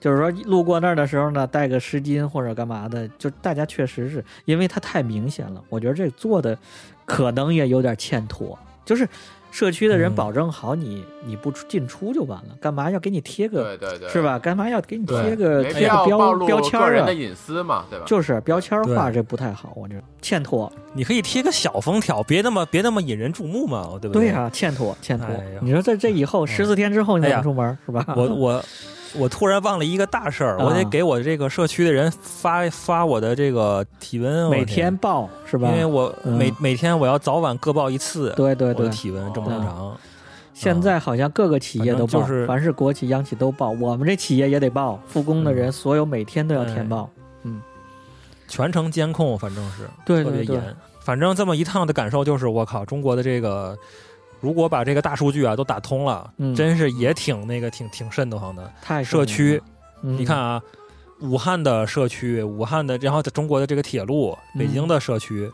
[0.00, 6.56] 就是说路过那儿的时候呢，带个湿巾或者干嘛的，就大家确实是因为它太明显了，我觉得这做的
[7.04, 9.08] 可能也有点欠妥，就是。
[9.52, 14.38] 社区的人保证好你，你不出进出就完了，干嘛要给你贴个，对对对，是吧？
[14.38, 16.86] 干嘛要给你贴个贴个标标签啊？
[16.86, 18.04] 个人的隐私嘛，对吧？
[18.06, 20.72] 就是标签化，这不太好，我这欠妥。
[20.94, 24.22] 你可以贴个小封条，别那么别那么引人注目嘛，对不对？
[24.22, 25.28] 对呀，欠妥欠妥。
[25.60, 28.04] 你说在这以后十四天之后你怎么出门是吧？
[28.16, 28.64] 我我。
[29.14, 35.68] 我突然忘了一个大事儿，我得给我这个社区的人发发我的这个体温，每天报是吧？
[35.68, 39.96] 因为我每每天我要早晚各报一次，对对对，体温正不正常？
[40.54, 47.08] 现在好像各个企业都报，凡是国企央企都报，我们这企业也得报，复工的人所有每天都要填报。
[47.42, 47.60] 嗯
[48.48, 50.76] 全程监控，反正是对特别严。
[51.00, 53.76] 反正这么一趟的感受就是，我靠，中国的这个，
[54.42, 58.70] 如果把这个大数据啊都打通了，真是也挺那个挺挺瘆得慌的。
[58.82, 59.62] 太社区，
[60.02, 60.60] 你看啊，
[61.20, 65.50] 武汉的社区，武汉的，然后在中国的这个铁路，北京的社区。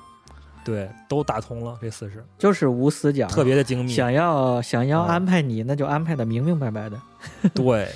[0.65, 3.91] 对，都打通了这四十，就是无死角，特别的精密。
[3.91, 7.01] 想要想要安排你，那就安排的明明白白的。
[7.55, 7.89] 对，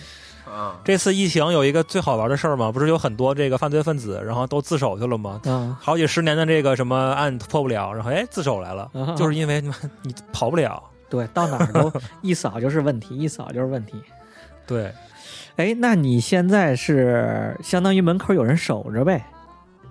[0.53, 5.41] 啊，这次疫情有一个最好玩的事儿嘛，不是有很多这个犯罪分子，然后都自首去了吗？
[5.45, 10.83] 嗯，好几十年的这个什么案破不了，然后哎自首来了，就是因为你你跑不了。
[11.09, 13.95] 对，到哪儿都一扫就是问题，一扫就是问题。
[14.67, 14.93] 对，
[15.57, 19.25] 哎，那你现在是相当于门口有人守着呗？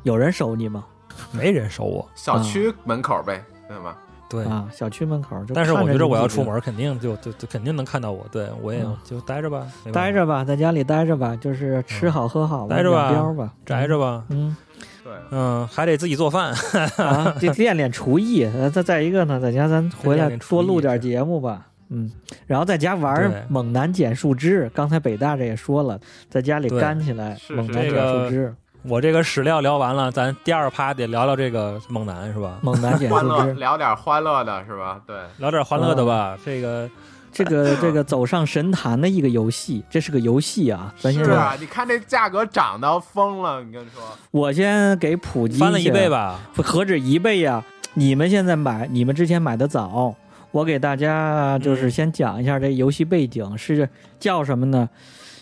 [0.04, 0.86] 有人守你吗？
[1.32, 3.95] 没人守我，小区门口呗，对吧？
[4.32, 5.36] 对啊，小区门口。
[5.54, 8.26] 但是我觉得我要出门，肯定就就就肯定能看到我。
[8.32, 14.24] 对我也就待着吧，待着吧，在家里待着吧，就是吃好喝好，待着吧，宅着吧。
[14.30, 14.56] 嗯，
[15.04, 16.54] 对，嗯，还得自己做饭，
[16.98, 18.50] 啊，得练练厨艺。
[18.74, 21.67] 再再一个呢，在家咱回来多录点节目吧。
[21.89, 22.10] 嗯，
[22.48, 24.72] 然后在家玩猛男捡树枝。
[24.74, 28.56] 刚才北大这也说了，在家里干起来猛男捡树枝。
[28.84, 32.58] 我这个史料聊完了，咱第二趴得聊聊这个猛男是吧？
[32.62, 35.00] 猛男捡树枝，聊点欢乐的是吧？
[35.06, 36.36] 对，聊点欢乐的吧。
[36.44, 36.89] 这个，
[37.32, 40.91] 这个，这个走上神坛的一个游戏，这是个游戏啊。
[40.98, 44.02] 咱先是啊，你看这价格涨到疯了，你跟你说。
[44.32, 46.39] 我先给普及翻了一倍吧？
[46.56, 47.63] 何止一倍呀？
[47.94, 50.15] 你们现在买，你们之前买的早。
[50.50, 53.88] 我给大家就是先讲一下这游戏背景是
[54.20, 54.89] 叫什么呢？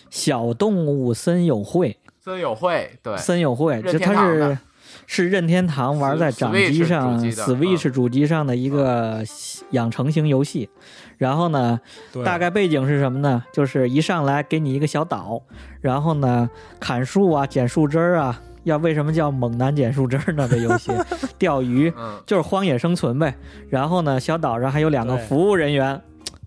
[0.10, 1.98] 小动物森友会。
[2.30, 4.56] 森友会对，森友会，这它是
[5.08, 9.24] 是任天堂玩在掌机上，Switch 主机上的一个
[9.72, 10.70] 养成型游戏。
[11.18, 11.80] 然后呢，
[12.24, 13.44] 大概背景是什么呢？
[13.52, 15.42] 就是一上来给你一个小岛，
[15.82, 16.48] 然后呢
[16.80, 18.40] 砍树啊，捡树枝啊。
[18.64, 20.48] 要为什么叫猛男捡树枝呢？
[20.48, 20.92] 这游戏
[21.40, 21.92] 钓鱼
[22.28, 23.36] 就是荒野生存呗。
[23.70, 26.00] 然后呢，小岛上还有两个服务人员。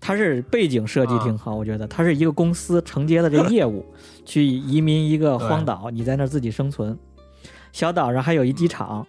[0.05, 3.85] 它是背景设计挺好，我觉得它是一个公司承接的这业务，
[4.25, 6.97] 去移民一个荒岛，你在那儿自己生存。
[7.71, 9.05] 小岛上还有一机场，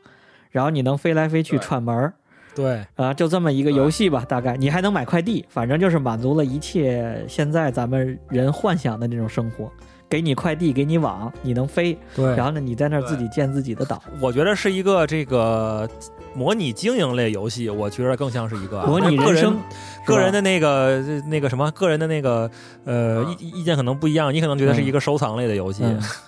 [0.50, 2.14] 然后你能飞来飞去串门儿。
[2.54, 9.70] 对，啊，就这么一个游戏吧，大概你还能买快递，反正就是满足了一切现在咱们人幻想的那种生活。
[10.14, 11.98] 给你快递，给你网，你能飞。
[12.14, 14.00] 对，然后呢，你在那儿自己建自己的岛。
[14.20, 15.88] 我觉得是一个这个
[16.36, 19.58] 模拟经营类游戏，我觉得更像是一个模拟人生。
[20.06, 22.48] 个人的那个那个什么，个人的那个
[22.84, 25.82] 呃意意见可能不一样，你可能觉得是一个收藏类的游戏。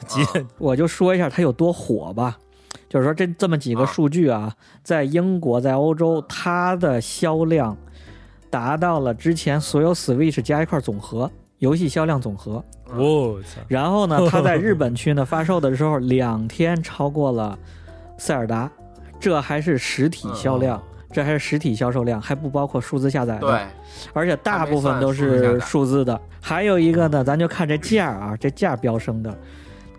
[0.58, 2.36] 我就说一下它有多火吧，
[2.88, 7.76] 就是说这这么几个数据啊，在英国，在欧洲，它的销量
[8.50, 11.30] 达到了之前所有 Switch 加一块总和。
[11.58, 12.62] 游戏销量总和，
[12.94, 13.60] 我操！
[13.68, 17.58] 然后呢，它在日本区呢发售的时候，两天超过了
[18.18, 18.70] 塞尔达，
[19.18, 23.40] 这还是实体销量，这还是实体销售量，还不包括数字下载的。
[23.40, 23.60] 对，
[24.12, 26.20] 而且大部分都是数字的。
[26.40, 29.36] 还有一个呢，咱就看这价啊，这价飙升的。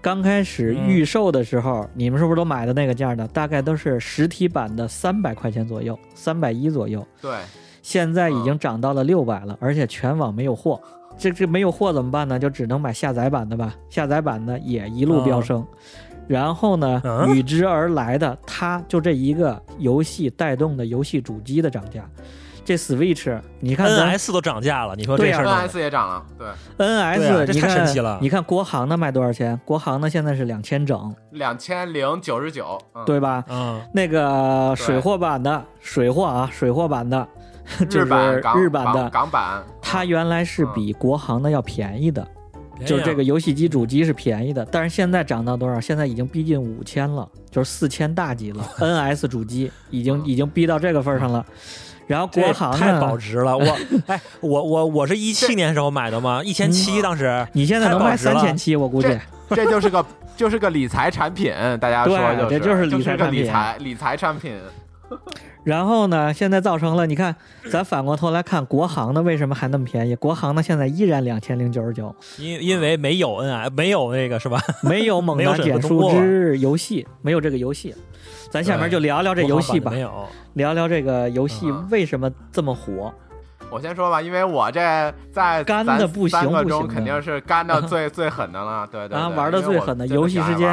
[0.01, 3.27] 刚开始预售的时候，你们是不是都买的那个价呢？
[3.33, 7.05] 大概都是实体版的三百块钱左右，三百一左右。
[7.21, 7.35] 对，
[7.81, 10.79] 现在已经涨到了六百了，而且全网没有货。
[11.17, 12.37] 这这没有货怎么办呢？
[12.37, 13.73] 就只能买下载版的吧。
[13.89, 15.65] 下载版的也一路飙升，
[16.27, 17.01] 然后呢，
[17.33, 22.03] 与之而来的，它就这一个游戏带动的游戏主机的涨价。
[22.63, 28.19] 这 Switch，你看 NS 都涨价了，你说这事儿？NS 也涨了，对，NS 这太神奇了。
[28.21, 29.57] 你看国行的卖多少钱？
[29.63, 33.41] 国行的现在是两千整，两千零九十九，对吧？
[33.47, 37.25] 嗯，那个水货版的，水货啊，水货版的。
[37.89, 38.05] 就是
[38.55, 42.25] 日版的港版，它原来是比国行的要便宜的，
[42.85, 45.79] 就是这个游戏机主机是便宜的，但是现在涨到多少？
[45.79, 48.63] 现在已经逼近五千了，就是四千大几了。
[48.79, 51.45] NS 主机已经已经逼到这个份上了，
[52.05, 53.57] 然后国行太保值了。
[53.57, 53.77] 我
[54.07, 59.17] 哎，我我我是一七年时候买的嘛，一千七当时，你现在能卖三千七，我估计
[59.49, 64.53] 这就是个就是个理财产品，大家说就这就是理财产品，理财理财产品。
[65.63, 66.33] 然后呢？
[66.33, 67.35] 现在造成了，你看，
[67.69, 70.15] 咱反过头来看国行的为什么还那么便宜？
[70.15, 74.59] 国行的现在依然两千零九十九，因因为没有 N I，没有那个是吧？
[74.83, 77.93] 没有猛男减树枝游戏，没有这个游戏。
[78.49, 83.13] 咱下面就聊聊这游戏吧，没有聊聊这个游戏为什么这么火。
[83.69, 88.87] 我先说吧，因为我这在干的不行不行，肯定是干的最 最狠的了。
[88.89, 90.69] 对对，玩的最狠的游戏时间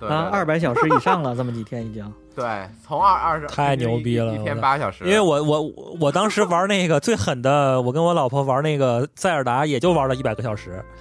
[0.00, 2.04] 啊，二百小时以上了，这么几天已经。
[2.36, 5.04] 对，从二二十太牛逼了，一天八小时。
[5.04, 5.72] 因为我我
[6.02, 10.84] 我当时玩那个最狠的，我跟我老婆玩那个塞尔达，也就玩了一百个小时。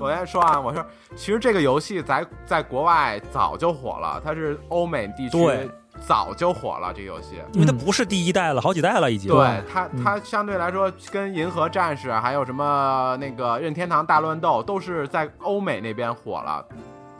[0.00, 0.84] 我先说啊，我说
[1.16, 6.92] 其实这个游戏在在国外早就火了，它是欧美地区早就火了。
[6.94, 9.30] 这个游戏，因为它不是第一代了，好几代了已经。
[9.30, 16.64] 对它，它相对来说跟《银河战士》还有什么那个《任天堂大乱斗》都是在欧美那边火了，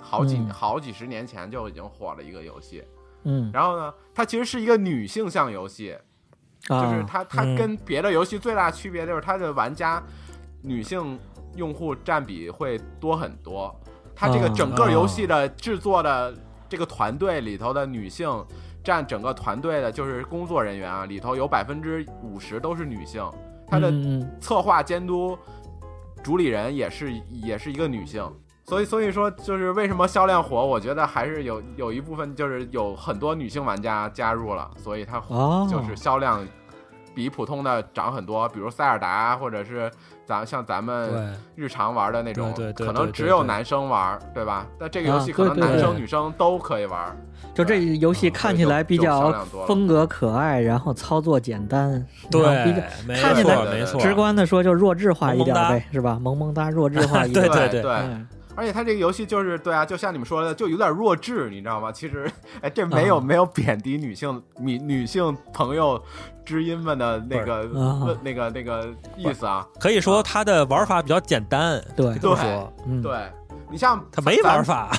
[0.06, 2.82] 好几好几十年前就已经火了一个游戏。
[3.24, 5.96] 嗯，然后呢，它其实是一个女性向游戏，
[6.68, 10.02] 就是它它跟别的游戏最大区别就是它的玩家
[10.62, 11.18] 女性。
[11.54, 13.74] 用户占比会多很多，
[14.14, 16.36] 它这个整个游戏的制作的
[16.68, 18.28] 这个团队里头的女性
[18.84, 23.26] 占整个团队的，就是工作人员啊，里头有百分之五十都是女性，
[23.66, 23.90] 它的
[24.38, 25.34] 策划监督
[26.22, 28.30] 主理人也是也是一个女性，
[28.66, 35.20] 所以所以说就是为什么销量火，我觉得还是有有一部分就是有很多女性玩家加入了，所以它
[35.70, 36.46] 就是销量
[37.14, 39.90] 比普通的涨很多，比如塞尔达或者是。
[40.28, 44.66] 咱像咱们日常玩的那种，可能只有男生玩，对吧？
[44.76, 47.16] 但这个游戏可能男生女生都可以玩。
[47.54, 49.30] 就这游戏看起来比较
[49.68, 52.42] 风格可爱，然后操作简单，对，
[53.22, 54.00] 看起来没错。
[54.00, 56.18] 直观的说，就弱智化一点呗，是吧？
[56.20, 57.46] 萌萌哒，弱智化一点。
[57.48, 57.92] 对对对。
[58.56, 61.92] 而且它这个游戏就是对啊，就像你们说的，就有点弱智，你知道吗？
[61.92, 62.30] 其实，
[62.62, 66.02] 哎，这没有没有贬低女性女女性朋友
[66.44, 69.66] 知音们的那个那个那个意思啊。
[69.78, 72.72] 可以说它的玩法比较简单，对，这么说。
[73.02, 73.30] 对，
[73.70, 74.90] 你像他没玩法，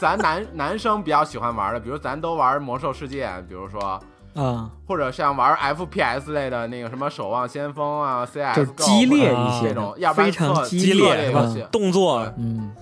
[0.00, 3.98] 咱男男生比较喜欢玩的，比如咱都玩魔兽世界，比如说
[4.34, 12.72] 啊，或者像玩 FPS 类的那个什么守望先锋啊，CS 就激烈一些这种，非常激烈游戏动作，嗯。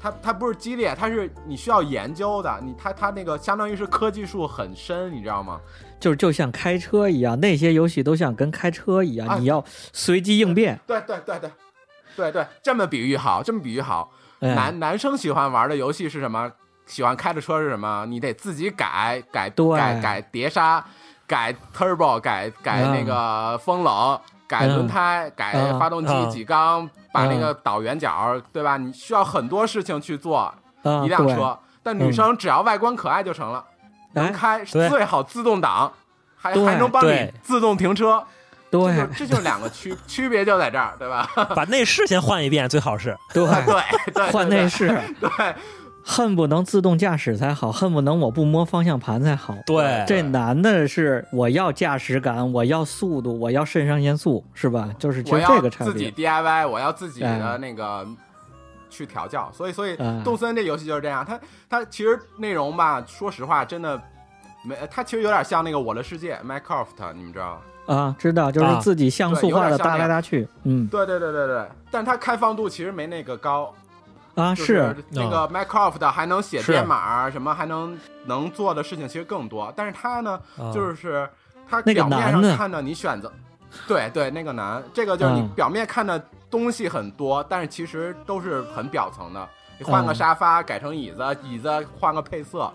[0.00, 2.60] 它它不是激烈，它是你需要研究的。
[2.62, 5.58] 你它它那个相当于是科技树很深，你知道吗？
[5.98, 9.64] 就是就像开车一样，那些游戏都像跟开车一样，你要
[9.94, 10.78] 随机应变。
[10.86, 11.50] 对对对对，
[12.16, 14.12] 对对，这么比喻好，这么比喻好。
[14.40, 16.52] 男男生喜欢玩的游戏是什么？
[16.86, 18.04] 喜欢开的车是什么？
[18.06, 20.84] 你得自己改改改改碟刹，
[21.26, 24.20] 改 turbo，改改那个风冷。
[24.46, 28.76] 改轮胎，改发动机几缸，把那个导圆角，对吧？
[28.76, 30.54] 你需要很多事情去做
[31.02, 33.64] 一辆车，但女生只要外观可爱就成了，
[34.12, 35.90] 能开最好自动挡，
[36.36, 38.22] 还还能帮你自动停车，
[38.70, 41.26] 对，这就是两个区 区别就在这儿，对吧？
[41.56, 45.30] 把内饰先换一遍最好是，对对对，换内饰，对。
[46.06, 49.56] 恨不能自动驾驶才好，恨不能我不摸方向盘才好。
[49.64, 54.90] 对，这男的是我要驾驶感，我要速度，我要肾上腺素，是吧？
[54.98, 55.92] 就是就这个差别。
[55.92, 58.06] 自己 DIY，我要自己的那个
[58.90, 59.50] 去调教。
[59.54, 61.24] 所以，所以动森这游戏就是这样。
[61.24, 61.40] 它
[61.70, 63.98] 它其实内容吧，说实话，真的
[64.62, 64.76] 没。
[64.90, 67.54] 它其实有点像那个《我的世界》Minecraft，你们知道
[67.86, 67.94] 吗？
[67.94, 70.46] 啊，知道，就是自己像素化的搭来搭去。
[70.64, 71.66] 嗯，对对对对对。
[71.90, 73.74] 但它开放度其实没那个高。
[74.34, 79.72] 啊，是那个 Minecraft 还能写编码，什么还能能做的事情其实更多。
[79.76, 80.40] 但是它呢，
[80.72, 81.28] 就是
[81.68, 83.32] 它表面上看着你选择，
[83.86, 89.48] 对对，那个难，这个就是你表面看的东西很多，但是其实都是很表层的。
[89.78, 91.68] 你换个沙发改成椅子，椅子
[91.98, 92.70] 换个配色，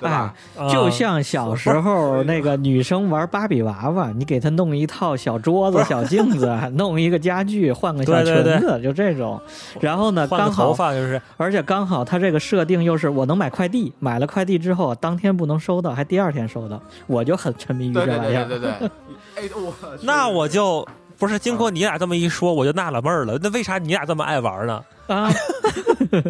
[0.00, 0.32] 对吧？
[0.70, 9.40] 就像小时候那个女生玩芭比娃娃，你给她弄一套小桌子、小镜子， 弄一个家具，换个小裙子，就这种。
[9.80, 18.44] 然后呢，刚好，就是，而且刚好它这个设定又是我能买快递，买了快递之后当天不能收到，还第二天收到，我就很沉迷于这玩意儿。
[18.44, 18.90] 对对对对对。
[19.36, 20.86] 哎，我那我就
[21.18, 23.38] 不是经过你俩这么一说，我就纳了闷儿了。
[23.42, 24.84] 那为啥你俩这么爱玩呢？
[25.08, 25.30] 啊，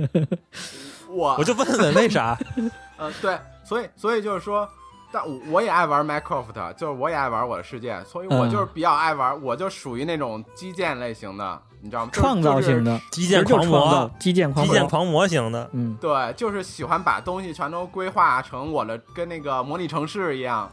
[1.08, 1.36] 我。
[1.38, 2.36] 我就问问为啥？
[2.96, 4.68] 呃，对，所以所以就是说，
[5.12, 12.10] 但我也爱玩 Minecraft，就是我也爱玩我的世界，所以我就是比较爱玩，我就属于那种基建类型的，你知道吗？
[12.12, 13.00] 创造型的。
[13.10, 15.26] 基建狂魔，基建基建狂魔。
[15.26, 20.70] 型的，嗯，对，就是喜欢把东西全都规划成我的，跟那个模拟城市一样。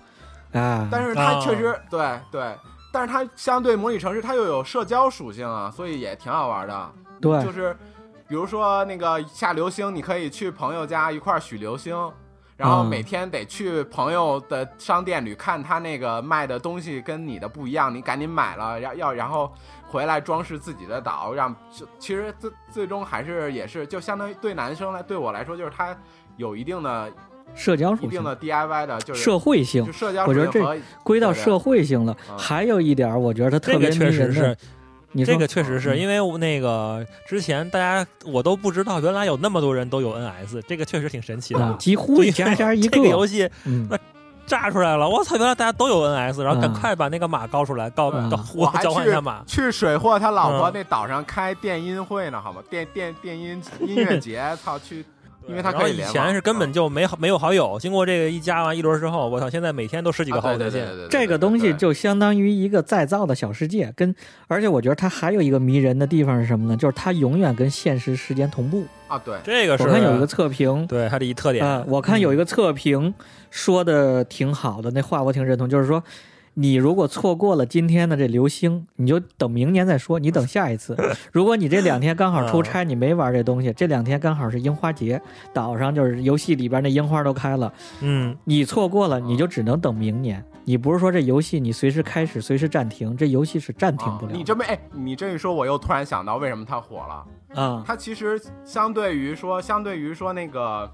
[0.54, 0.88] 啊。
[0.92, 2.56] 但是它确实，对对，
[2.92, 6.92] 但是它相对模拟城市，它又有社交属性啊，所以也挺好玩的。
[7.20, 7.76] 对，就是。
[8.28, 11.94] 比如说那个下流星，你可以去朋友家一块儿许流星，
[12.56, 19.52] 然后每天得去朋友的商店里看他那个卖的东西跟你的不一样，你赶紧买了，要要然后
[19.86, 21.54] 回来装饰自己的岛，让
[22.00, 25.94] 其实最最终还是也是就相当于对男生来对我来说就是他
[26.38, 27.12] 有一定的
[27.56, 32.16] 社交属性，一定的 DIY 的就是社会性，社交我觉得这归到社会性了。
[32.38, 34.56] 还有一点，我觉得它特别确实是
[35.12, 35.26] 你。
[35.26, 43.50] 这个确实是因为那个之前大家我都不知道，原来有那么多人都有 NS，这个确实挺神奇的，几乎一家家一个游戏。
[43.90, 43.98] 那
[44.48, 45.08] 炸出来了！
[45.08, 49.44] 我操，原来大家都有 NS，然后赶快把那个码告出来，告告我交换一下码。
[49.48, 52.62] 去水货他老婆那岛上开电音会呢，好吗？
[52.70, 55.06] 电电电音音乐节，操去。
[55.48, 60.88] 因为他可以以前是根本就没没有好友，经过这个一加完一轮之后，我操，现在每天都十几个好友在线。
[61.10, 64.16] 这个东西就相当于一个再造的小世界，跟
[64.48, 66.78] 而且我觉得它还有一个迷人的地方是什么呢？
[66.78, 69.22] 就是它永远跟现实时间同步啊。
[69.24, 71.84] 对，这个是我看有一个测评，对它的一特点。
[71.88, 73.14] 我看有一个测评
[73.50, 76.04] 说的挺好的，那话我挺认同，就是说。
[76.62, 80.20] 你如果错过了今天的这流星，你就等明年再说。
[80.20, 80.96] 你等下一次。
[81.34, 85.20] 如果你这两天刚好出差，你没玩这东西，这两天刚好是樱花节，
[85.52, 87.74] 岛上就是游戏里边那樱花都开了。
[88.02, 90.46] 嗯，你错过了，你就只能等明年。
[90.64, 94.32] 你不是说这游戏你随时开始，随时暂停，这游戏是暂停不了。
[94.32, 97.84] 你这么哎，你这一说，我又突然想到为什么它火了啊？
[97.84, 100.88] 它其实相对于说，相对于说那个。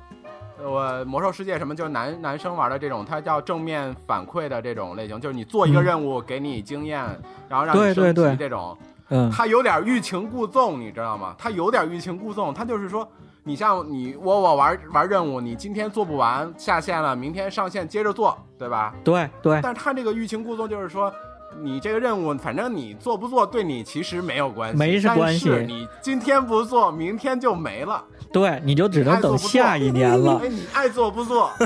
[0.63, 6.99] 我魔兽世界什么就是男男生玩的这种，它叫正面反馈的这种类型，就是你做一个任务给你经验，
[7.47, 8.77] 然后让你升级这种。
[9.09, 11.35] 嗯，它有点欲擒故纵，你知道吗？
[11.37, 13.07] 它有点欲擒故纵，它就是说，
[13.43, 18.93] 你像你我我玩玩任务，你今天做不完下线了，明天上线接着做，对吧？
[19.03, 19.59] 对对。
[19.61, 21.13] 但是它这个欲擒故纵就是说。
[21.61, 25.49] 你这个任务，反正你做不做，对你其实没有关系，没是关系。
[25.67, 28.03] 你今天不做，明天就没了。
[28.31, 30.39] 对，你就只能等下一年了。
[30.43, 31.49] 哎，你爱做不做？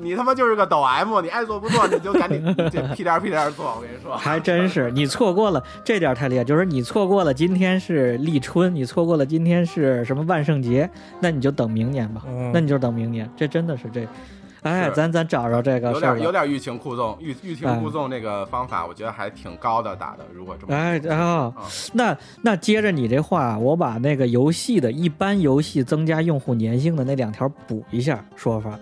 [0.00, 2.40] 你他妈就是个抖 M，你爱做不做，你就赶紧
[2.94, 3.74] 屁颠屁颠做。
[3.76, 10.88] 我跟你说，还真是，你错过了这点太厉害，就是你错过了今天是立春，你错过了今天是什么万圣节，
[11.18, 12.22] 那你就等明年吧。
[12.52, 14.06] 那你就等明年，这真的是这。
[14.68, 20.24] 哎，咱咱找着这个有点有点欲擒故纵，欲欲擒故纵这个方法，我觉得还挺高的打的。
[20.34, 21.52] 如果这么哎哦，
[21.94, 28.78] 那那接着你这话，我把那个游戏的一般游戏增加用户粘性的那两条补一下说法，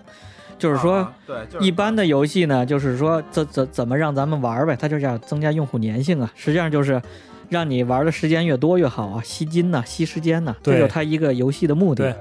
[0.59, 7.01] 就是说，对，一般的游戏呢，就是说怎怎怎么让咱们玩呗，它就叫增加用户粘性啊，实际上就是
[7.49, 12.15] 让你玩的时间越多越好啊，吸金呐，吸时间呐，这就是它一个游戏的目的。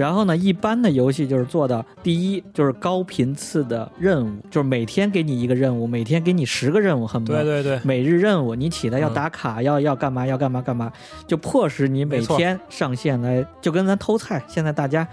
[0.00, 10.90] 然后呢，一般的游戏就是做到第一，就是高频次的任务，就是每天给你一个任务，每天给你十个任务，恨不得对对对，每日任务，你起来要打卡，要要干嘛要干嘛干嘛，
[11.26, 15.06] 就迫使你每天上线来，就跟咱偷菜，现在大家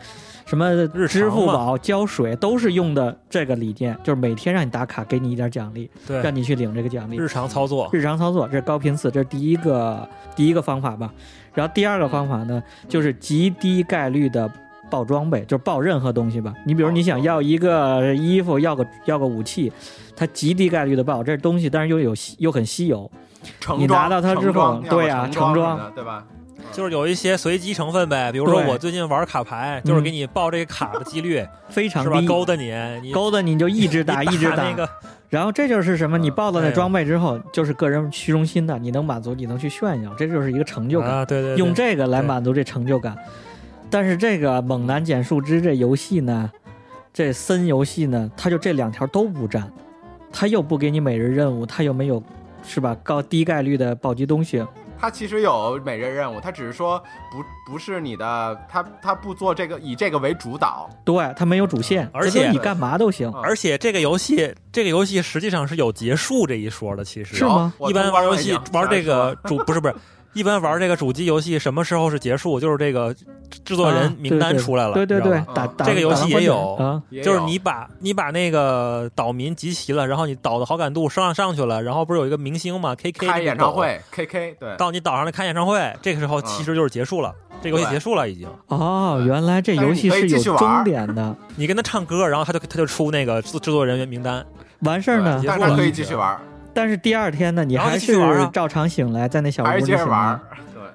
[0.45, 7.17] 什么支付宝交水都是用的这个理念，就是每天让你打卡，给你一点奖励，对，让你去领这个奖励。
[7.17, 11.13] 日常操作，日常操作，这是高频次，这是第一个第一个方法吧。
[11.53, 14.49] 然后第二个方法呢，就是极低概率的。
[14.89, 19.71] 爆装备就是爆任何东西吧，你比如你想要一个衣服，要个要个武器，
[20.15, 23.09] 它极低概率的爆，这东西但是又有又很稀有，
[23.77, 26.23] 你拿到它之后，对呀，成装，对吧？
[26.73, 34.63] 就是有一些随机成分呗，比如说我最近玩卡牌，就是给你爆这个卡的几率 非常低，勾搭你，勾搭你就一直打一直打。
[34.63, 34.89] 那个，
[35.29, 36.17] 然后这就是什么？
[36.17, 43.15] 你爆了那装备之后，就是个人虚荣心的，你能满足，你能去炫耀，这就是一个成就感，对对，用这个来满足这成就感。
[43.89, 46.51] 但是这个猛男捡树枝这游戏呢，
[47.13, 49.71] 这森游戏呢，它就这两条都不占，
[50.31, 52.21] 它又不给你每日任务，它又没有，
[52.63, 52.95] 是吧？
[53.01, 54.65] 高低概率的暴击东西。
[54.99, 56.99] 它其实有每日任务，它只是说
[57.31, 60.89] 不不是你的，它它不做这个以这个为主导。
[61.05, 63.31] 对，它没有主线，而且你干嘛都行。
[63.43, 67.71] 而且这个游戏这个游戏实际上是有结束这一说的，其实是吗？
[67.87, 69.95] 一般玩游戏玩这个 主不是不是。
[70.37, 72.59] 一般玩这个主机游戏，什么时候是结束？
[72.59, 73.11] 就是这个
[73.65, 88.47] 制作人名单出来了，对对对，打这个游戏也有，就是你把你把那个岛民集齐了，然后你岛的好感度上上去了，然后不是有一个明星嘛？K K 开演唱会，K K 对，到你岛上来开演唱会，这个时候其实就是结束了，这个游戏结束了已经。
[88.67, 91.35] 哦，原来这游戏是有终点的。
[91.55, 94.45] 你跟他唱歌，然后他就他就出那个制制作人员名单，
[94.81, 96.39] 完事儿呢，但是可以继续玩。
[96.77, 98.15] 但是第二天呢，你还是
[98.53, 100.39] 照常醒来，在那小屋里接着玩。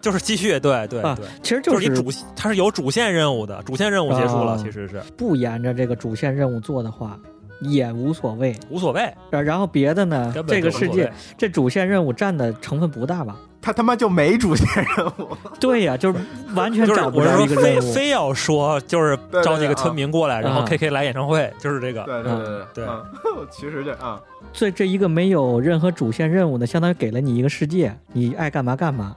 [0.00, 5.00] 就是继续，对对对，其实就是你主，它是有主线任务的，主线任务结束了，其实是。
[5.16, 7.18] 不沿着这个主线任务做的话，
[7.60, 9.12] 也无所谓，无所谓。
[9.30, 13.36] 然后别的呢，这个世界这主线任务占的成分不大吧？
[13.60, 14.66] 他他妈就没主线
[14.96, 15.36] 任务。
[15.60, 16.18] 对呀，就是
[16.56, 17.80] 完全找不着一个任务。
[17.80, 22.02] 非非要说就是招几个村民过来，然后 K K 来演唱会，就是这个。
[22.02, 22.86] 对对对对，
[23.52, 24.20] 其实这啊，
[24.52, 29.16] 所以这一个没有任何主线任务的，相当于给了你一个世界，你爱干嘛干嘛。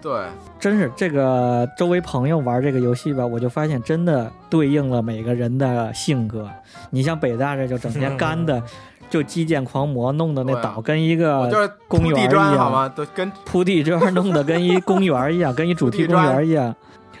[0.00, 0.12] 对，
[0.60, 6.48] 真是这个周围朋友玩这个游戏吧，我就发现真的对应了每个人的性格。
[6.90, 8.62] 你像北大这就整天干的，
[9.10, 11.50] 就基建狂魔，弄的那岛跟一个
[11.88, 16.72] 公园一样，都跟铺地砖弄的跟一公园一样，跟一主题公园一样。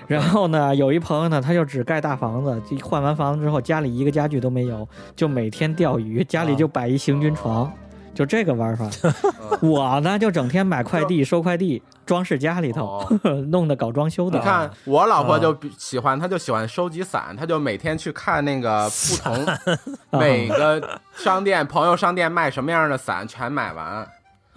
[0.08, 7.70] 然后呢，有一朋友呢，他就只盖大房子，就换完房子之后，家里一个家具都没有，就每天钓鱼，家里就摆一行军床。
[8.14, 8.90] 就这个玩法，
[9.62, 13.00] 我呢就整天买快递、收快递、装饰家里头，
[13.46, 14.36] 弄得搞装修的。
[14.36, 24.04] 你看我老婆就喜欢，她就喜欢收集伞，她就每天去看那个 不同每个商店、朋友商店卖什么样的伞，全买完。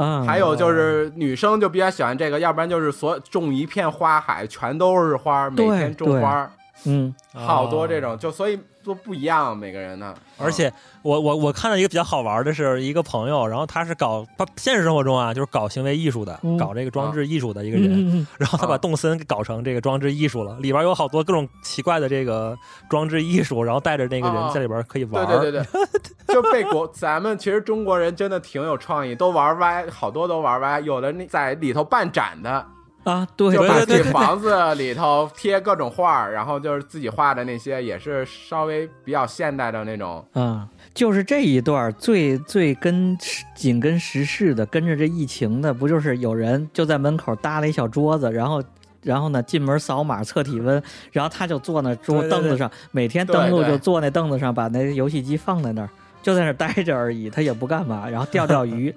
[0.04, 6.52] 嗯，还有就是女生就比较喜欢这个，要不然就是所种一片花海，全都是花，每天种花。
[6.86, 10.14] 嗯，好多这种，就所以都不一样，每个人呢。
[10.38, 10.72] 而且
[11.02, 18.28] 我我我看到一个比较好玩的是一个朋友，然后他是搞他现实生活中啊，就是搞行为艺术的，搞这个装置艺术的一个人。
[18.38, 22.58] 然后他把动森搞成这个装置艺术了，里边有好多各种奇怪的这个
[22.90, 25.26] 装置艺术，然后带着那个人在里边可以玩。
[25.28, 25.86] 对对对对，
[26.34, 32.66] 就被国咱们其实中国人真的挺有创意，都玩歪，好多都玩歪，有的那在里头办展的。
[33.04, 40.24] 啊，对，就把自己房子里头贴各种画然后就是自己画的那些，也是稍微比较现代的那种。
[40.36, 43.18] 嗯，就是这一段最最跟
[43.56, 48.64] 紧跟时事的，跟着这疫情的，不就是有人就在门口搭了一小桌子，然后
[49.02, 50.82] 然后呢进门扫码测体温，
[51.12, 55.90] 然后他就坐那桌凳子上，每天登录就坐那凳子上，把那游戏机放在那儿，
[56.22, 58.94] 就在那待着而已，他也不干嘛，然后钓钓鱼。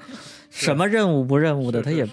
[0.54, 2.06] 什么任务不任务的，他也，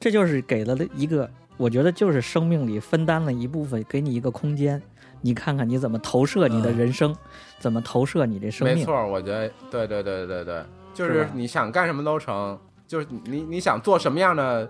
[0.00, 1.28] 这就是给了一个，
[1.58, 4.80] 我觉得就是生命里分担了一部分，给你一个空间，
[5.20, 7.14] 你看看你怎么投射你的人生，
[7.58, 8.78] 怎么投射你这生命。
[8.78, 10.62] 没错，我觉得对对对对对，
[10.94, 14.66] 就是你想干什么都成，就是你你想做什么样的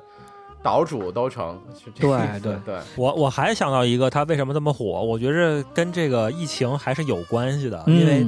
[0.61, 1.57] 岛主都成。
[1.95, 4.85] 对对对，我我还想到一个，他为什么这么火？
[5.01, 8.27] 我觉着跟这个疫情还是有关系的，因为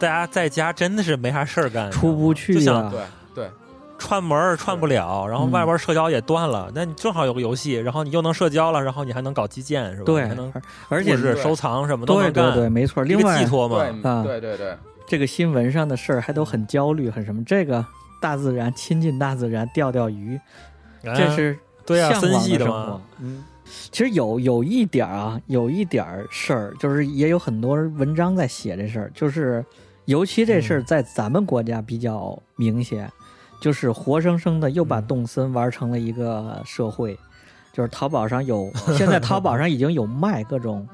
[0.00, 2.92] 大家在家真的是没啥事儿干，出不去呀。
[4.02, 10.04] 串门串不了，然后外边社交也断了，那你正好有个游戏，然后你又能社交了，然后你还能搞基建，是吧？
[10.04, 10.52] 对，还能，
[10.88, 12.46] 而且是收藏什么都能干。
[12.46, 13.04] 对对对，没错。
[13.04, 14.76] 另外寄托嘛，啊，对对对，
[15.06, 17.44] 这个新闻上的事儿还都很焦虑，很什么？
[17.44, 17.86] 这个
[18.20, 20.38] 大自然，亲近大自然，钓钓鱼，
[21.04, 23.00] 这是对啊，森系的嘛。
[23.20, 23.44] 嗯，
[23.92, 29.64] 其实有有一点啊，有一点事儿，就是也有很多文章在写这事儿，就是
[30.06, 33.08] 尤其这事儿在咱们国家比较明显。
[33.62, 37.16] 就是活生生的又把动森玩成了一个社会，
[37.72, 40.84] 就是淘宝上有， 现在淘宝上已经有卖各种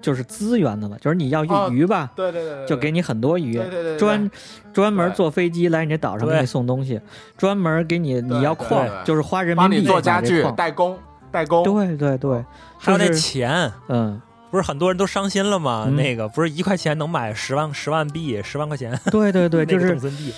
[0.00, 4.30] 就是资源的了，就是你要鱼吧，对对对，就给你很多鱼，对对对，专
[4.72, 6.98] 专门坐飞机来你这岛上给你送东西，
[7.36, 10.98] 专门给你你要矿，就是花人民币做家具代工
[11.30, 12.42] 代工，对对对，
[12.78, 14.18] 还有那钱，嗯，
[14.50, 15.86] 不是很多人都伤心了吗？
[15.94, 20.32] 那个不是一块钱能买十万十万币，十万块钱，对对对， 就是动森币。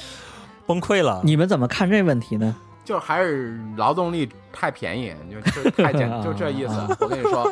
[0.68, 1.20] 崩溃了！
[1.24, 2.54] 你们怎么看这问题呢？
[2.84, 6.74] 就还是劳动力太便宜，就就太简， 就这意思。
[7.00, 7.50] 我跟你说，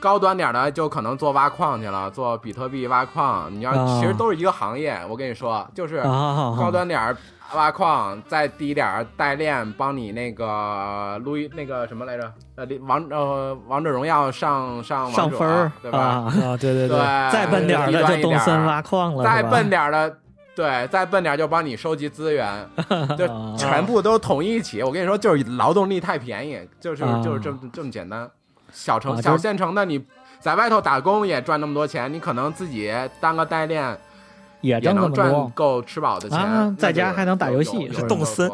[0.00, 3.52] 高端点的就可能做挖矿去了，做比特币挖矿。
[3.54, 4.98] 你要其实都是一个行业。
[5.08, 7.14] 我跟你说，就是高端点
[7.54, 12.32] 挖矿，再低点代练，帮你那个录一那个什么来着？
[12.56, 15.98] 呃，王呃王者荣耀上上上分对吧？
[15.98, 16.98] 啊，对对对。
[17.30, 20.18] 再笨点的就动森挖矿了，再笨点的。
[20.60, 22.68] 对，再笨点就帮你收集资源，
[23.16, 24.82] 就全部都统一起。
[24.82, 28.30] 我跟你说，就是劳动力太便宜，就是就是这么这么简单。
[28.70, 30.04] 小城小县城的，你
[30.38, 33.98] 在外头打工也赚那么多钱，你可能自己当个代练
[34.60, 37.90] 也能赚够吃饱的钱，在家还能打游戏。
[37.90, 38.50] 是动森，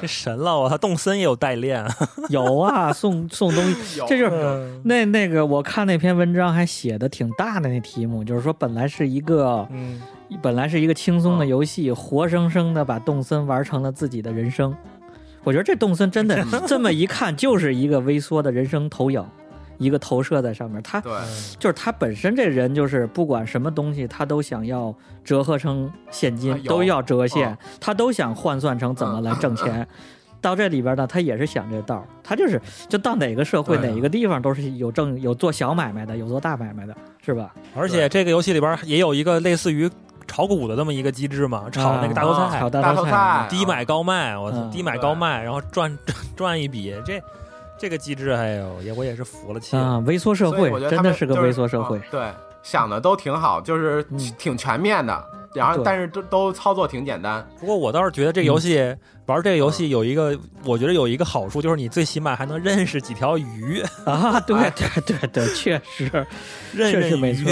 [0.00, 0.58] 这神了！
[0.58, 1.84] 我操，动森也有代练，
[2.30, 4.00] 有啊，送送东西。
[4.08, 10.00] 这就是那那个，我看那篇文章还写的挺大的那题目，就是说本来是一个嗯。
[10.42, 14.76] 本来是一个轻松的游戏，活生生的把动森玩成了自己的人生。
[15.42, 19.24] 我觉得这动森真的这么一看就是一个微缩的人生投影，
[19.78, 20.82] 一个投射在上面。
[20.82, 21.00] 他
[21.58, 29.86] 就是他本身这人就是不管什么东西，他都想要折合成现金，都要折现，他都想换算成怎么来挣钱。
[30.40, 37.52] 到这里边呢，他也是想这道他就是就到哪个社会哪一个地方都是有挣有做小买卖的，有做大买卖的，是吧？
[37.74, 39.90] 而且这个游戏里边也有一个类似于。
[40.30, 45.98] 炒股的这么一个机制嘛，炒那个大头菜，炒大头菜，低买高卖，我操，低买高卖，然后赚
[46.36, 47.18] 赚一笔，这
[47.78, 49.98] 这个机制，哎呦，也我也是服了气啊！
[50.06, 52.30] 微缩社会真的是个微缩社会，对，
[52.62, 54.04] 想的都挺好，就是
[54.36, 55.24] 挺全面的，
[55.54, 57.46] 然后但是都都操作挺简单。
[57.60, 58.94] 不过我倒是觉得这个游戏
[59.26, 64.40] 玩这个游戏有一个，我觉得有一个好处，就是你最起码还能认识几条鱼啊！
[64.46, 66.26] 对对对对，确实，
[66.74, 67.50] 认识没错。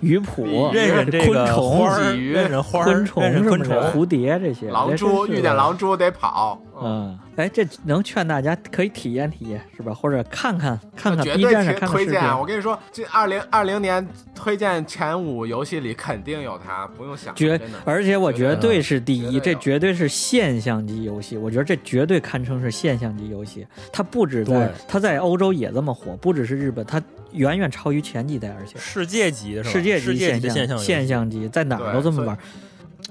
[0.00, 4.68] 鱼谱，认识这个花鱼，认识花昆虫、昆虫、蝴蝶这些。
[4.68, 6.60] 狼蛛遇见狼蛛得跑。
[6.82, 9.94] 嗯，哎，这能劝大家可以体验体验，是吧？
[9.94, 12.22] 或者看看看看 B 站上看看推荐。
[12.38, 17.34] 我跟你说，这二零二零年推荐前五游戏里肯定有它，不用想。
[17.34, 21.36] 绝，而且我绝对是第一，这绝对是现象级游戏。
[21.36, 23.66] 我觉得这绝对堪称是现象级游戏。
[23.92, 27.02] 它不止在，它在欧洲也这么火，不只是日本，它
[27.32, 32.36] 远远超于前几代，而且世界级的，世界级现象现象级，在哪儿都这么玩。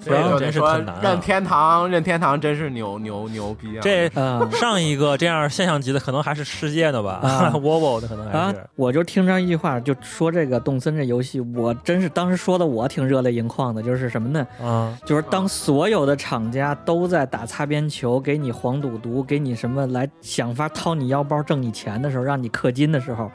[0.06, 1.02] 然后真是很难。
[1.02, 3.82] 任天堂，任天堂真是牛牛牛逼啊！
[3.82, 4.10] 这
[4.58, 7.20] 上一个这样现象级的，可能还是世界的吧
[7.54, 8.64] w o v o 的可能还是。
[8.76, 13.82] 我就听上一句话，就说这个动森这游戏，我真是当时说的我挺热泪盈眶的。
[13.82, 14.48] 就是什么呢？
[14.62, 23.32] 啊，就是当所有的厂家都在打擦边球，给你黄赌毒，给你什么来想法掏你腰包挣你钱的时候，让你氪金的时候。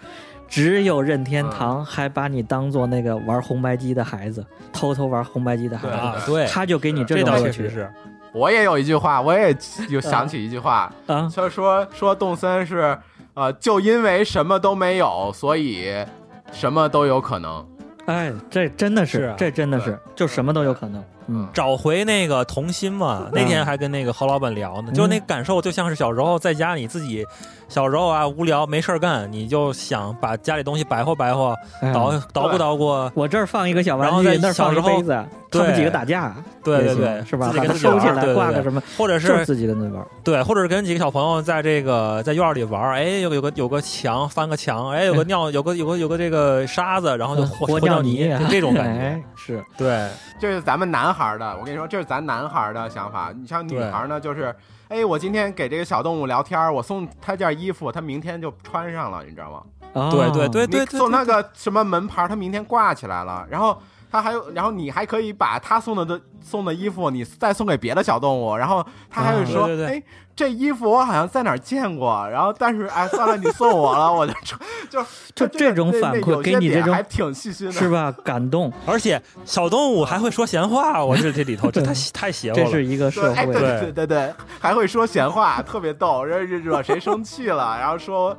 [0.49, 5.88] 只有任天堂还把你当做那个玩红白机的孩子，偷偷玩红白机的孩
[6.20, 7.68] 子，对，他就给你这种乐趣。
[7.68, 7.90] 是，
[8.32, 9.57] 我也有一句话，我也
[9.88, 10.92] 有想起一句话，
[11.32, 12.97] 就说说动森是，
[13.34, 15.92] 呃，就因为什么都没有，所以
[16.53, 17.66] 什么都有可能。
[18.07, 21.03] 哎，这真的是，这真的是，就什么都有可能。
[21.29, 23.29] 嗯，找回那个童心嘛。
[23.33, 27.24] 那天还跟那个何老板聊呢，就那感受，就像是小时候在家你自己。
[27.68, 31.53] 小时候啊，无聊没事儿干，你就想把家里东西摆活摆活，
[31.93, 33.11] 捣捣鼓捣鼓。
[33.12, 37.53] 我这儿放一个小玩具，那儿放一个杯子，他们几个打架，对对对，是吧？
[37.57, 40.07] 把它收起来，挂个什么，或者是自己跟那玩。
[40.22, 49.20] 对，或者是跟几个小朋友在这个在院里玩，哎，有有个有个墙翻个墙，哎，有个尿，有个有个有个这个沙子，然后就和尿泥，就这种感觉。
[49.47, 51.57] 是对，这是咱们男孩的。
[51.57, 53.32] 我跟你说，这是咱男孩的想法。
[53.34, 54.55] 你像女孩呢，就是。
[54.88, 60.11] 哎，我今天给这个小动物聊天，我送他件衣服，他明天就穿上了，你知道吗？
[60.11, 63.80] 对对对对，送那个什么门牌，他明天挂起来了，然后。
[64.17, 70.03] 他还有，然后你还可以把他送的的送的衣服，你再送给别的小动物，然后他还会说，哎，
[70.35, 74.35] 这衣服我好像在哪儿见过，然后但是哎，算了，你送我了，我就
[74.89, 75.05] 就
[75.35, 78.11] 就这种反馈给你这种还挺细心的，是吧？
[78.25, 88.37] 感动，而且小动物还会说闲话，我这这里头这太太邪乎了，这是一个社会，对对对对，还会说闲话，特别逗，惹惹谁生气了，然后说。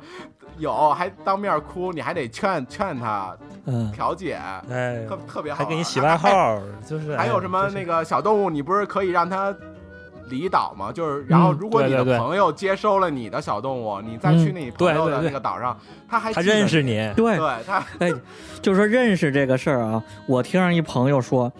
[0.58, 4.38] 有，还当面哭，你还得劝劝他，嗯，调解，
[4.70, 9.54] 哎，特特别好，还给你起外号，就是还有什么那个小动物，你不是可以让它
[10.28, 10.92] 离岛吗？
[10.92, 15.76] 就是，然后如果你的朋友接收了你的小动物，你再去你朋友的那个岛上，
[16.08, 18.12] 他还他认识你，对，对他， 哎，
[18.60, 21.50] 就说认识这个事儿啊，我听上一朋友说，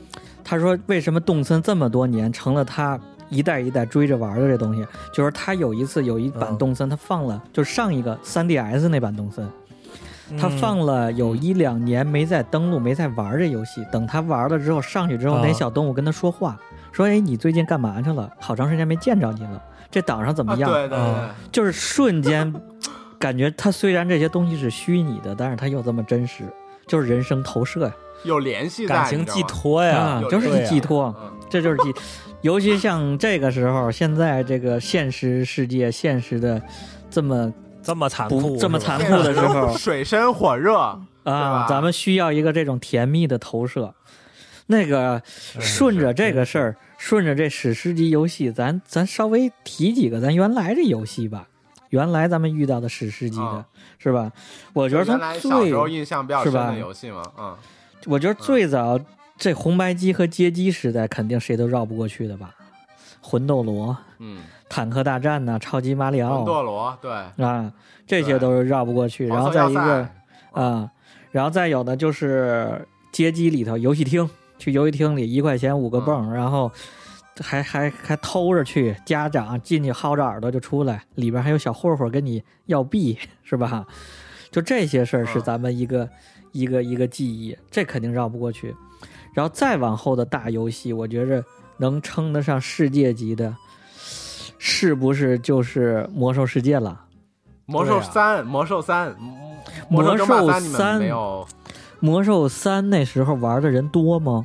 [0.45, 2.99] 他说为什么动森这么多年成了他。
[3.29, 9.49] 一代一代追着玩的这东西，就是他有一次有一版动森，他放了，就是上一个 3DS 那版动森，
[10.39, 13.85] 他放了有一两年没再登录，没再玩这游戏。
[13.91, 16.59] 等他玩了之后，上去之后，那小动物跟他说话，
[16.93, 18.31] 说：“哎，你最近干嘛去了？
[18.39, 19.63] 好长时间没见着你了。
[19.91, 22.53] 这岛上怎么样？”对对对，就是瞬间
[23.19, 26.45] 感觉他虽然这些东西是虚拟的，但是他又这么真实，
[26.87, 27.93] 就是人生投射呀，
[28.25, 31.15] 有联系，感情寄托呀，就是寄托，
[31.51, 31.95] 这就是寄。
[32.43, 36.63] 尤其像这个时候，现在这个现实世界，现实的
[37.11, 40.79] 这么这么残酷、这么残酷的时候， 水深火热
[41.25, 43.93] 啊，咱们需要一个这种甜蜜的投射。
[44.67, 45.21] 那个
[45.59, 51.49] 顺着这个事儿，顺着这史诗级游戏，咱咱稍微提几个咱原来这游戏吧。
[51.89, 53.65] 原来咱们遇到的史诗级的，
[53.99, 54.31] 是吧？
[54.75, 55.05] 我觉得
[55.41, 57.57] 从最印象比较深的游戏嘛，嗯，
[58.07, 59.01] 我觉得最早。
[59.39, 62.55] 这红白机和街机时代肯定谁都绕不过去的吧？
[63.21, 67.11] 魂斗罗，嗯，坦克大战呢，超级马里奥，魂斗罗，对
[67.45, 67.73] 啊，
[68.07, 69.27] 这些都是绕不过去。
[69.29, 70.09] 然后再一个
[70.53, 70.91] 啊，
[71.31, 74.29] 然后再有呢就是街机里头游戏厅，
[74.59, 76.71] 去游戏厅里一块钱五个泵，然后
[77.41, 83.87] 还还还偷着去，家长进去薅着耳朵就出来，里边还有小混混跟你要币，是吧？
[84.51, 86.09] 就这些事儿是咱们一个
[86.53, 88.75] 一个一个记忆，这肯定绕不过去。
[89.39, 91.45] 然后再往后的大游戏，我觉着
[91.77, 93.55] 能称得上世界级的，
[94.59, 97.03] 是不是就是魔兽世界了？
[97.65, 99.15] 魔兽三，魔兽三，
[99.89, 101.47] 魔兽三没有。
[102.01, 104.45] 魔兽三那时候玩的人多吗？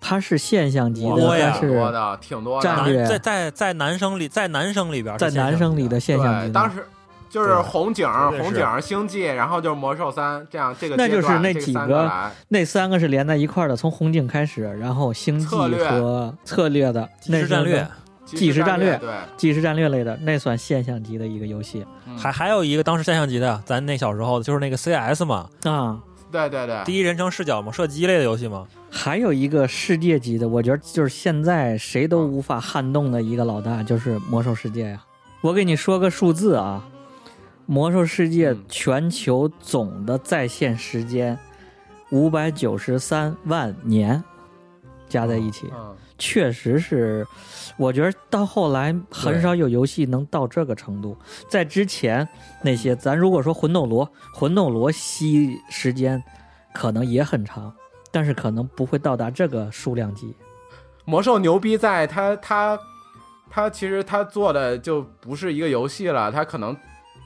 [0.00, 2.60] 它是现象级的，但是多的挺多。
[2.60, 6.52] 战略在在在男生里，在男生里边，在男生里的现象级。
[6.52, 6.84] 当时。
[7.28, 8.08] 就是红警、
[8.40, 12.10] 红警、星际，然后就是魔兽三，这样这个那就是那几个，
[12.48, 16.88] 那三个是连在一块的，从红警开始，然后星际和策略。
[16.92, 17.86] 的，那是战略，
[18.24, 21.84] 即时战略，对，即时战略类的，那算现象级的一个游戏。
[22.16, 25.98] 还还有一个当时现象级的，咱那小时候就是那个 CS 嘛，啊，
[26.32, 28.66] 对对对，第一人称视角嘛，射击类的游戏嘛。
[28.90, 35.02] 还有一个世界级的，我觉得就是现在谁都无法撼动的一个老大，就是魔兽世界呀。
[35.42, 36.82] 我给你说个数字啊，
[37.70, 41.38] 《魔兽世界》全球总的在线时间
[42.10, 44.24] 五百九十三万年，
[45.06, 45.70] 加在一起，
[46.16, 47.26] 确实是。
[47.76, 51.14] 我觉得到后来很少有游戏能到这个程度。
[51.46, 52.26] 在之前
[52.62, 56.24] 那些，咱如果说魂斗罗，魂斗罗吸时间
[56.72, 57.70] 可能也很长，
[58.10, 60.34] 但是可能不会到达这个数量级。
[61.04, 62.78] 魔兽牛逼在它它。
[63.50, 66.76] 它其实它做的就不是一个游戏了，它可能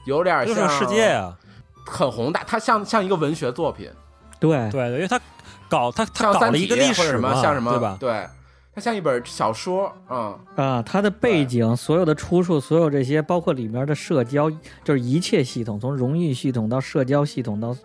[0.05, 1.37] 有点像世界啊，
[1.85, 3.89] 很宏大，它像像一个文学作品，
[4.39, 5.19] 对对，因为它
[5.69, 7.97] 搞它它搞了一个历史什么像什么对吧？
[7.99, 8.27] 对，
[8.73, 14.49] 它像一本小说，嗯啊，它的背景、所有的出处、所有这些，包括里面的社交，
[14.83, 17.75] 就是一切系统，从荣誉系统到社交系统到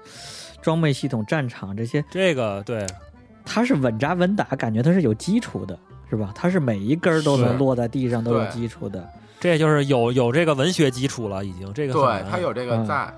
[0.60, 2.86] 装备系统、战场这些，这个对，
[3.44, 5.78] 它是稳扎稳打，感觉它是有基础的。
[6.10, 6.32] 是吧？
[6.34, 9.06] 它是每一根都能落在地上，都有基础的。
[9.40, 13.14] 这就是有有这个文学基础了，已经这个对，他有这个在，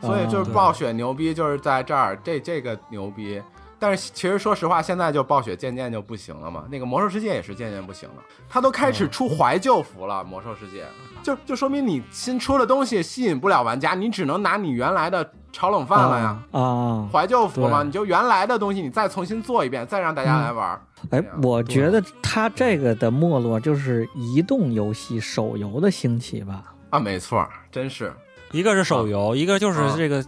[0.00, 3.42] 所以就是暴雪牛逼就是在这儿，这这个牛逼。
[3.78, 6.64] 但是其实说实话，现在就暴雪渐渐就不行了嘛。
[6.70, 10.22] 那个魔兽世界也是渐渐不行了，它都开始出怀旧服了。
[10.22, 10.84] 魔兽世界
[11.22, 16.38] 就就说明你新出的东西吸引不了玩家，你只能拿你原来的炒冷饭了呀。
[16.50, 20.80] 啊，怀旧服嘛，你就原来的东西你再重新做一遍，再让大家来玩。
[21.10, 26.64] 哎，我觉得它这个的没落就是移动游戏手游的兴起吧？
[26.90, 28.12] 啊，没错，真是
[28.50, 30.24] 一个是手游，一个就是这个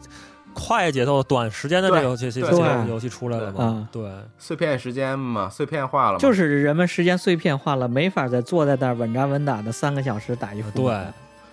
[0.55, 2.41] 快节奏、短时间的这个这些
[2.89, 3.89] 游戏出来了嘛？
[3.93, 10.71] 对，碎片时间嘛，碎片化了，就是人们时间碎片化了，没法再坐在那儿稳扎稳打的三个小时打一副。
[10.71, 10.95] 对，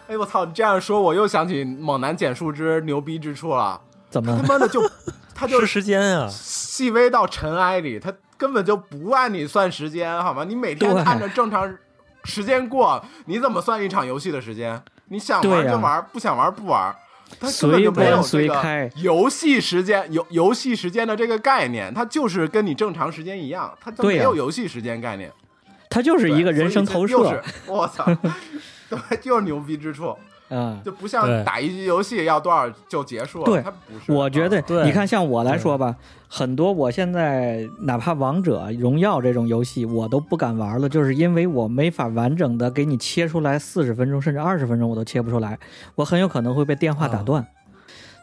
[0.08, 0.46] 哎，我操！
[0.46, 3.82] 你这样说，我又想起猛男捡树枝牛逼之处了。
[4.10, 4.82] 怎么他妈的就
[5.36, 6.28] 他就是时间啊？
[6.30, 8.14] 细微到尘埃里，他。
[8.42, 10.44] 根本就不按你算时间，好吗？
[10.44, 11.72] 你每天按照正常
[12.24, 14.82] 时间过，你怎么算一场游戏的时间？
[15.10, 16.92] 你想玩就玩，不想玩不玩。
[17.40, 25.32] 它根本就没有这个游戏时间游游戏时间的这个概念，它就是跟你正常时间一样，它都没有游戏时间概念。
[25.90, 27.42] 它就是一个人生投射。
[27.68, 28.06] 我操，
[28.90, 30.16] 对，就是牛逼之处。
[30.52, 33.46] 嗯，就不像打一局游戏要多少就结束了。
[33.46, 34.12] 对，它不是。
[34.12, 35.96] 我觉得，你看，像我来说吧，
[36.28, 45.58] 很多我现在哪怕王者荣耀这种游戏，我都不敢玩了，就是因为我没法完整的给你切出来四十分钟甚至二十分钟，我都切不出来，
[45.96, 47.48] 我很有可能会被电话打断。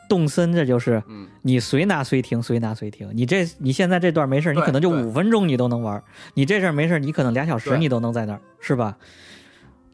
[0.07, 1.03] 动森这就是，
[1.43, 3.11] 你随拿随停，随拿随停。
[3.13, 6.01] 你这你现在这段没事，你可能就五分钟你都能玩；
[6.33, 8.97] 你这阵没事，你可能俩小时你都能在那儿，是吧？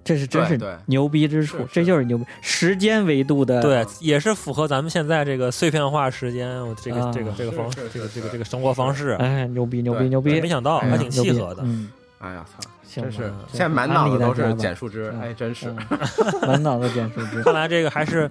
[0.05, 6.51] 这是真是牛逼之处，这就是牛逼时间维度的，对，也是符合咱们现在这个碎片化时间，
[6.83, 10.41] 这个这个这个方这个这个这个生活方式，哎，牛逼牛逼牛逼！
[10.41, 12.69] 没想到还挺契合的，嗯，哎呀操，
[13.03, 15.75] 真是现在满脑子都是捡树枝，哎，真是。
[16.47, 17.43] 满脑子捡树枝。
[17.45, 18.31] 看来这个还是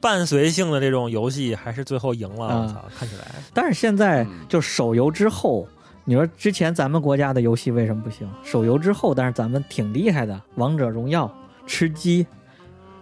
[0.00, 3.24] 伴随性的这种游戏，还是最后赢了，我操，看起来。
[3.52, 5.66] 但是现在就手游之后。
[6.08, 8.26] 你说之前咱们国家的游戏为什么不行？
[8.42, 11.30] 手游之后，但是咱们挺厉害的，王者荣耀、
[11.66, 12.26] 吃鸡，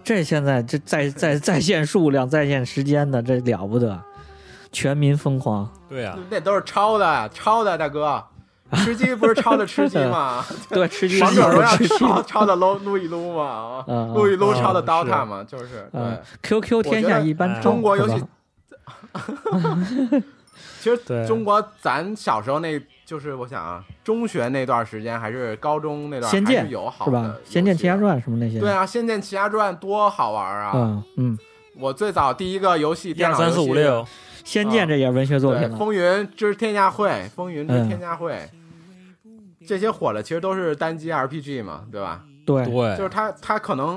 [0.02, 3.96] 这现在这在在在线数量、在线时间的这了不得，
[4.72, 5.70] 全民疯狂。
[5.88, 8.20] 对啊，那都是抄的，抄的大哥，
[8.74, 10.44] 吃鸡不是抄的吃鸡吗？
[10.68, 11.22] 对，吃鸡。
[11.22, 16.60] 王者荣耀抄抄的撸撸一撸嘛，撸一撸抄的 DOTA 嘛，就是对。
[16.60, 18.24] QQ 天下一般中国游戏。
[20.80, 22.84] 其实中国咱小时候那。
[23.06, 27.32] 就是我想啊，中学那段时间还是高中那段，仙剑有好是吧？
[27.44, 28.58] 仙剑奇侠传什么那些？
[28.58, 30.72] 对啊，仙剑奇侠传多好玩啊！
[30.74, 31.38] 嗯嗯，
[31.78, 34.04] 我最早第一个游戏，电脑三四五六，
[34.42, 38.36] 仙剑这也是文学作品风云之天下会，风云之天下会，
[39.68, 42.24] 这些火的其实都是单机 RPG 嘛，对吧？
[42.44, 43.96] 对对，就是它它可能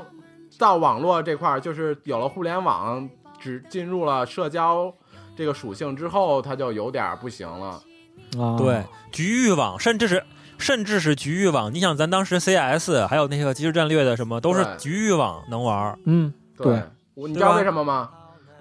[0.60, 4.94] 到网络这块儿，就是有了互联网，只进入了社交
[5.36, 7.82] 这个属性之后，它就有点不行了。
[8.58, 10.24] 对，局域网，甚至是
[10.58, 11.74] 甚至是局域网。
[11.74, 15.98] 你想，咱当时 CS 还有那个即时战略的什么，都是局域网能玩。
[16.06, 16.82] 嗯，对。
[17.16, 18.10] 你知道为什么吗？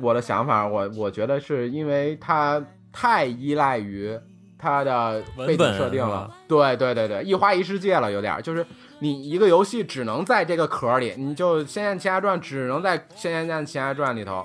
[0.00, 2.60] 我的想法，我我觉得是因为它
[2.92, 4.18] 太依赖于
[4.58, 6.28] 它的背景设定了。
[6.48, 8.66] 对对对对，一花一世界了，有点就是
[8.98, 14.44] 你一个游戏只能在这个壳里，你就《仙剑奇侠传》只能在《仙剑奇侠传》里头。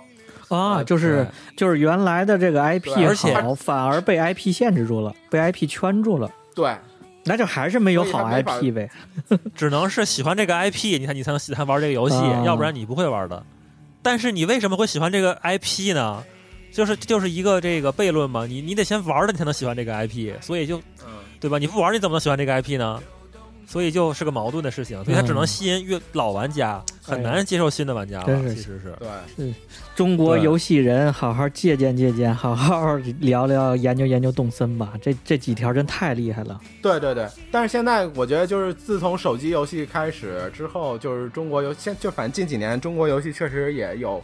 [0.57, 6.29] 啊，就是就是原来的这个 IP 好，反而被 IP 限制住了，被 IP 圈住了。
[6.55, 6.75] 对，
[7.23, 8.89] 那就还是没有好 IP 呗。
[9.55, 13.43] 只能是喜欢这个 IP，你看你才能喜欢玩这个游戏，要不然你不会玩的。
[14.01, 16.23] 但是你为什么会喜欢这个 IP 呢？
[16.71, 18.45] 就是就是一个这个悖论嘛。
[18.45, 20.33] 你你得先玩了，你才能喜欢这个 IP。
[20.41, 20.81] 所以就，
[21.39, 21.57] 对吧？
[21.57, 23.01] 你不玩你怎么能喜欢这个 IP 呢？
[23.65, 28.25] 所以就是个矛盾的事情，所以它只能吸引越老玩家，很难接受新的玩家了。
[28.49, 29.53] 其实是对，是
[29.95, 34.93] 中国游戏人好好借鉴借鉴，好好聊聊研究研究动森吧。
[35.01, 36.59] 这这几条真太厉害了。
[36.81, 44.21] 对对对，但是现在我觉得就是自从手机游戏开始之后，就是中国游现就反正近几年中国游戏确实也有，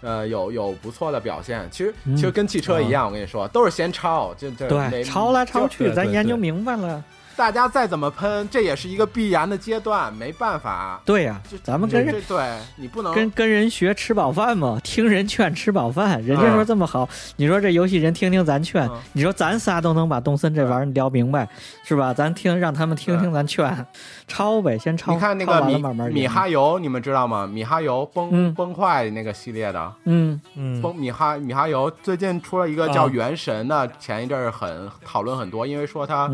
[0.00, 1.68] 呃，有有不错的表现。
[1.70, 7.02] 其实其实跟汽车一样，我跟你说，都是先抄，就就对，抄来抄去，咱研究明白了。
[7.40, 11.00] 大家再怎么喷，这也是一个必然的阶段，没办法。
[11.06, 16.22] 对呀，咱们跟人对你不能跟跟人学吃饱饭嘛，听人劝吃饱饭。
[16.22, 21.48] 人家说这么好，你说这游戏人听听咱劝，你说咱仨都能把动森这玩意儿聊明白，
[21.82, 22.12] 是吧？
[22.12, 23.86] 咱听让他们听听咱劝，
[24.28, 25.14] 抄呗，先抄。
[25.14, 25.82] 你看那个米
[26.12, 27.46] 米哈游，你们知道吗？
[27.46, 36.30] 米哈游崩崩坏那个系列的，嗯嗯，崩米哈米哈游最近出了一个叫《原神》的，前一阵儿很讨论很多，因为说它。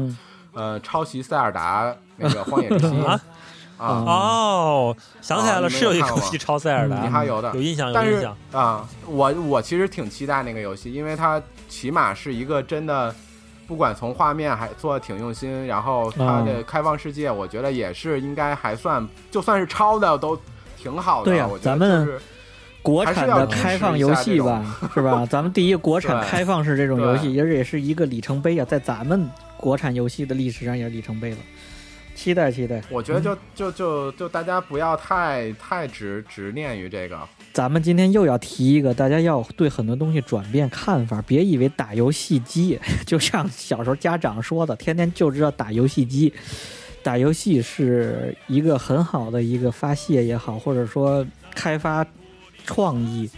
[0.56, 3.20] 呃，抄袭塞尔达那个荒野之息啊
[3.78, 8.88] 哦，想起来了，是有一个游戏抄塞尔达，米哈游的，有印象，有印象啊。
[9.06, 13.14] 我我其实挺期待那个游戏，因为它起码是一个真的，
[13.66, 20.40] 不管从画面还做的挺用心，然后它的开放世界，我觉得也是应该还算，就算是抄的都
[20.78, 21.26] 挺好的。
[21.26, 22.08] 对呀，咱们
[22.86, 25.26] 国产的开放游戏吧，是吧？
[25.26, 29.28] 咱们第一国产开放式这种游戏，也也是一个里程碑啊，在咱们。
[29.56, 31.38] 国产游戏的历史上也是里程碑了，
[32.14, 32.82] 期待期待。
[32.90, 37.18] 我觉得就就就就大家不要太太执执念于这个。
[37.54, 46.32] 咱们今天又要提一个，大家要对很多东西转变看法，别以为打游戏机 就像小时候家长说的，天天就知道打游戏机。
[47.02, 52.06] 打游戏是一个很好的一个发泄也好，或者说开发
[52.66, 53.30] 创意。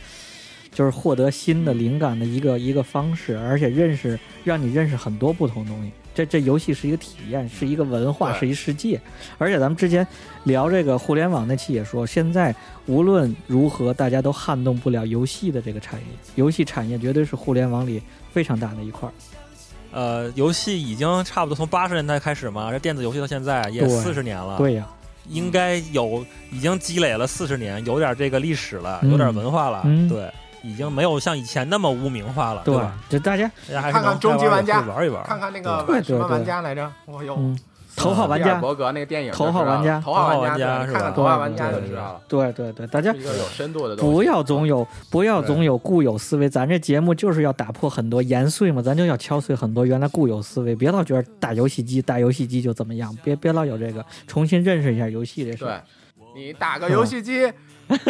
[0.71, 5.91] 就是获得新的灵感的一个一个方式，而且认识让你认识很多不同东西。
[6.15, 9.01] 这这游戏是一个体验，是一个文化，是一世界。
[9.39, 10.07] 而且咱们之前
[10.45, 12.55] 聊这个互联网那期也说，现在
[12.87, 16.07] 无论如何，大家都撼动不了游戏的这个产业。
[16.37, 18.01] 游戏产业绝对是互联网里
[18.31, 19.13] 非常大的一块儿。
[19.91, 24.59] 呃，游戏已经差不多从八十年代开始嘛，这电子游戏到现在也四十年了。
[24.59, 24.87] 对呀，
[25.29, 29.83] 应该有已经积累了四十年，有点这个历史了，有点文化了。
[30.09, 30.31] 对。
[30.61, 32.93] 已经没有像以前那么污名化了，对吧？
[33.09, 36.93] 就大家看看终极玩家玩一玩，看看那个什么玩家来着？
[37.07, 37.39] 我有
[37.99, 42.21] 头号玩家，伯格那个电影，头号玩家，头号玩家，是吧头号玩家就知道了。
[42.29, 46.49] 对对对，大家一个有深度的不要总有不要总有固有思维。
[46.49, 50.75] 咱这节目就是要打破很多研碎嘛，咱就要敲碎很多原来固有思维。
[50.77, 55.65] 别老觉得打游戏机打游戏机就怎么样，别别老有这个，重新认识一下游戏这事。
[55.65, 55.81] 对，
[56.35, 57.53] 你打个游戏机。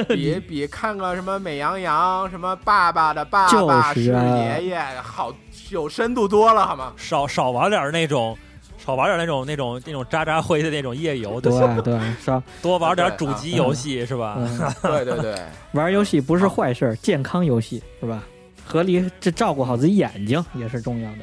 [0.09, 5.33] 比比看个什么《美羊羊》什么爸爸的爸爸是爷爷好
[5.71, 6.93] 有深度多了好吗？
[6.97, 8.37] 少少玩点那种，
[8.89, 14.39] 少玩点那种那种那种渣渣灰的那种夜游，对对是 多玩点主机游戏是吧？
[14.83, 15.37] 对对对，
[15.73, 18.25] 玩游戏不是坏事，健康游戏是吧？
[18.65, 21.19] 合理这照顾好自己眼睛也是重要的。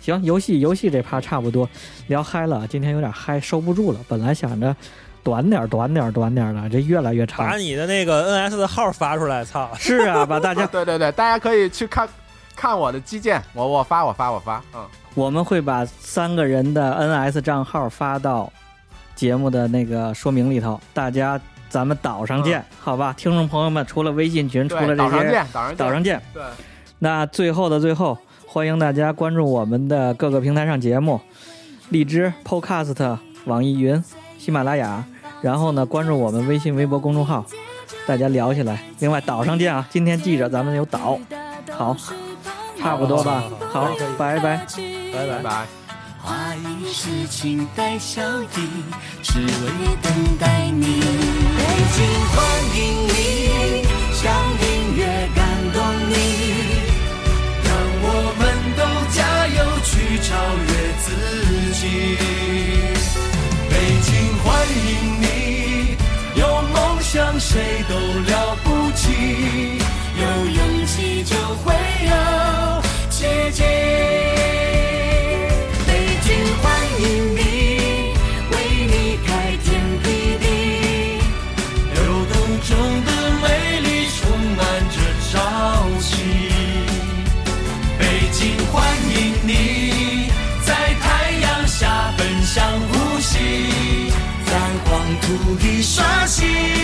[0.00, 1.68] 行，游戏游戏这趴差不多
[2.06, 4.00] 聊嗨了，今天有点嗨，收不住了。
[4.08, 4.74] 本来想着。
[5.22, 7.46] 短点，短点，短点的，这越来越长。
[7.46, 9.70] 把你的那个 NS 的号发出来，操！
[9.78, 12.08] 是啊，把大家对对对，大家可以去看
[12.56, 14.80] 看我的基建，我我发我发我发，嗯，
[15.14, 18.52] 我们会把三个人的 NS 账号发到
[19.14, 23.12] 节目的那个说明里头，大家咱们岛上见，好吧？
[23.16, 26.22] 听众朋友们，除了微信群，除了这些，岛上见，岛上岛上见。
[26.32, 26.42] 对，
[27.00, 31.20] 那最后的最后，欢迎大家关注我们的各个平台上节目，
[31.90, 34.02] 荔枝、Podcast、网易云。
[34.38, 35.04] 喜马拉雅，
[35.42, 37.44] 然后呢，关注我们微信、微博公众号，
[38.06, 38.82] 大家聊起来。
[39.00, 39.86] 另外，岛上见啊！
[39.90, 41.20] 今天记着，咱们有岛。
[41.70, 41.94] 好，
[42.78, 43.44] 差不多吧。
[43.70, 44.66] 好，拜拜，
[45.20, 45.66] 拜拜拜。
[46.22, 48.46] 花一世情带笑意，
[49.22, 49.46] 只为
[50.00, 50.84] 等待你。
[51.58, 51.60] 北
[51.94, 51.98] 京
[52.30, 52.38] 欢
[52.74, 53.10] 迎你，
[54.14, 54.22] 像
[54.60, 55.00] 音乐
[55.34, 55.38] 感
[55.74, 56.14] 动你，
[57.64, 57.68] 让
[58.02, 58.06] 我
[58.38, 58.42] 们
[58.76, 58.80] 都
[59.14, 59.18] 加
[59.48, 59.90] 油去
[60.22, 60.28] 超
[60.68, 60.70] 越
[61.02, 61.06] 自
[61.74, 61.82] 己。
[63.68, 64.08] 北京
[64.42, 64.48] 欢
[64.88, 64.88] 迎
[65.20, 65.24] 你，
[66.34, 66.42] 有
[66.72, 67.94] 梦想谁都
[68.30, 68.59] 了。
[95.46, 96.79] 无意刷新。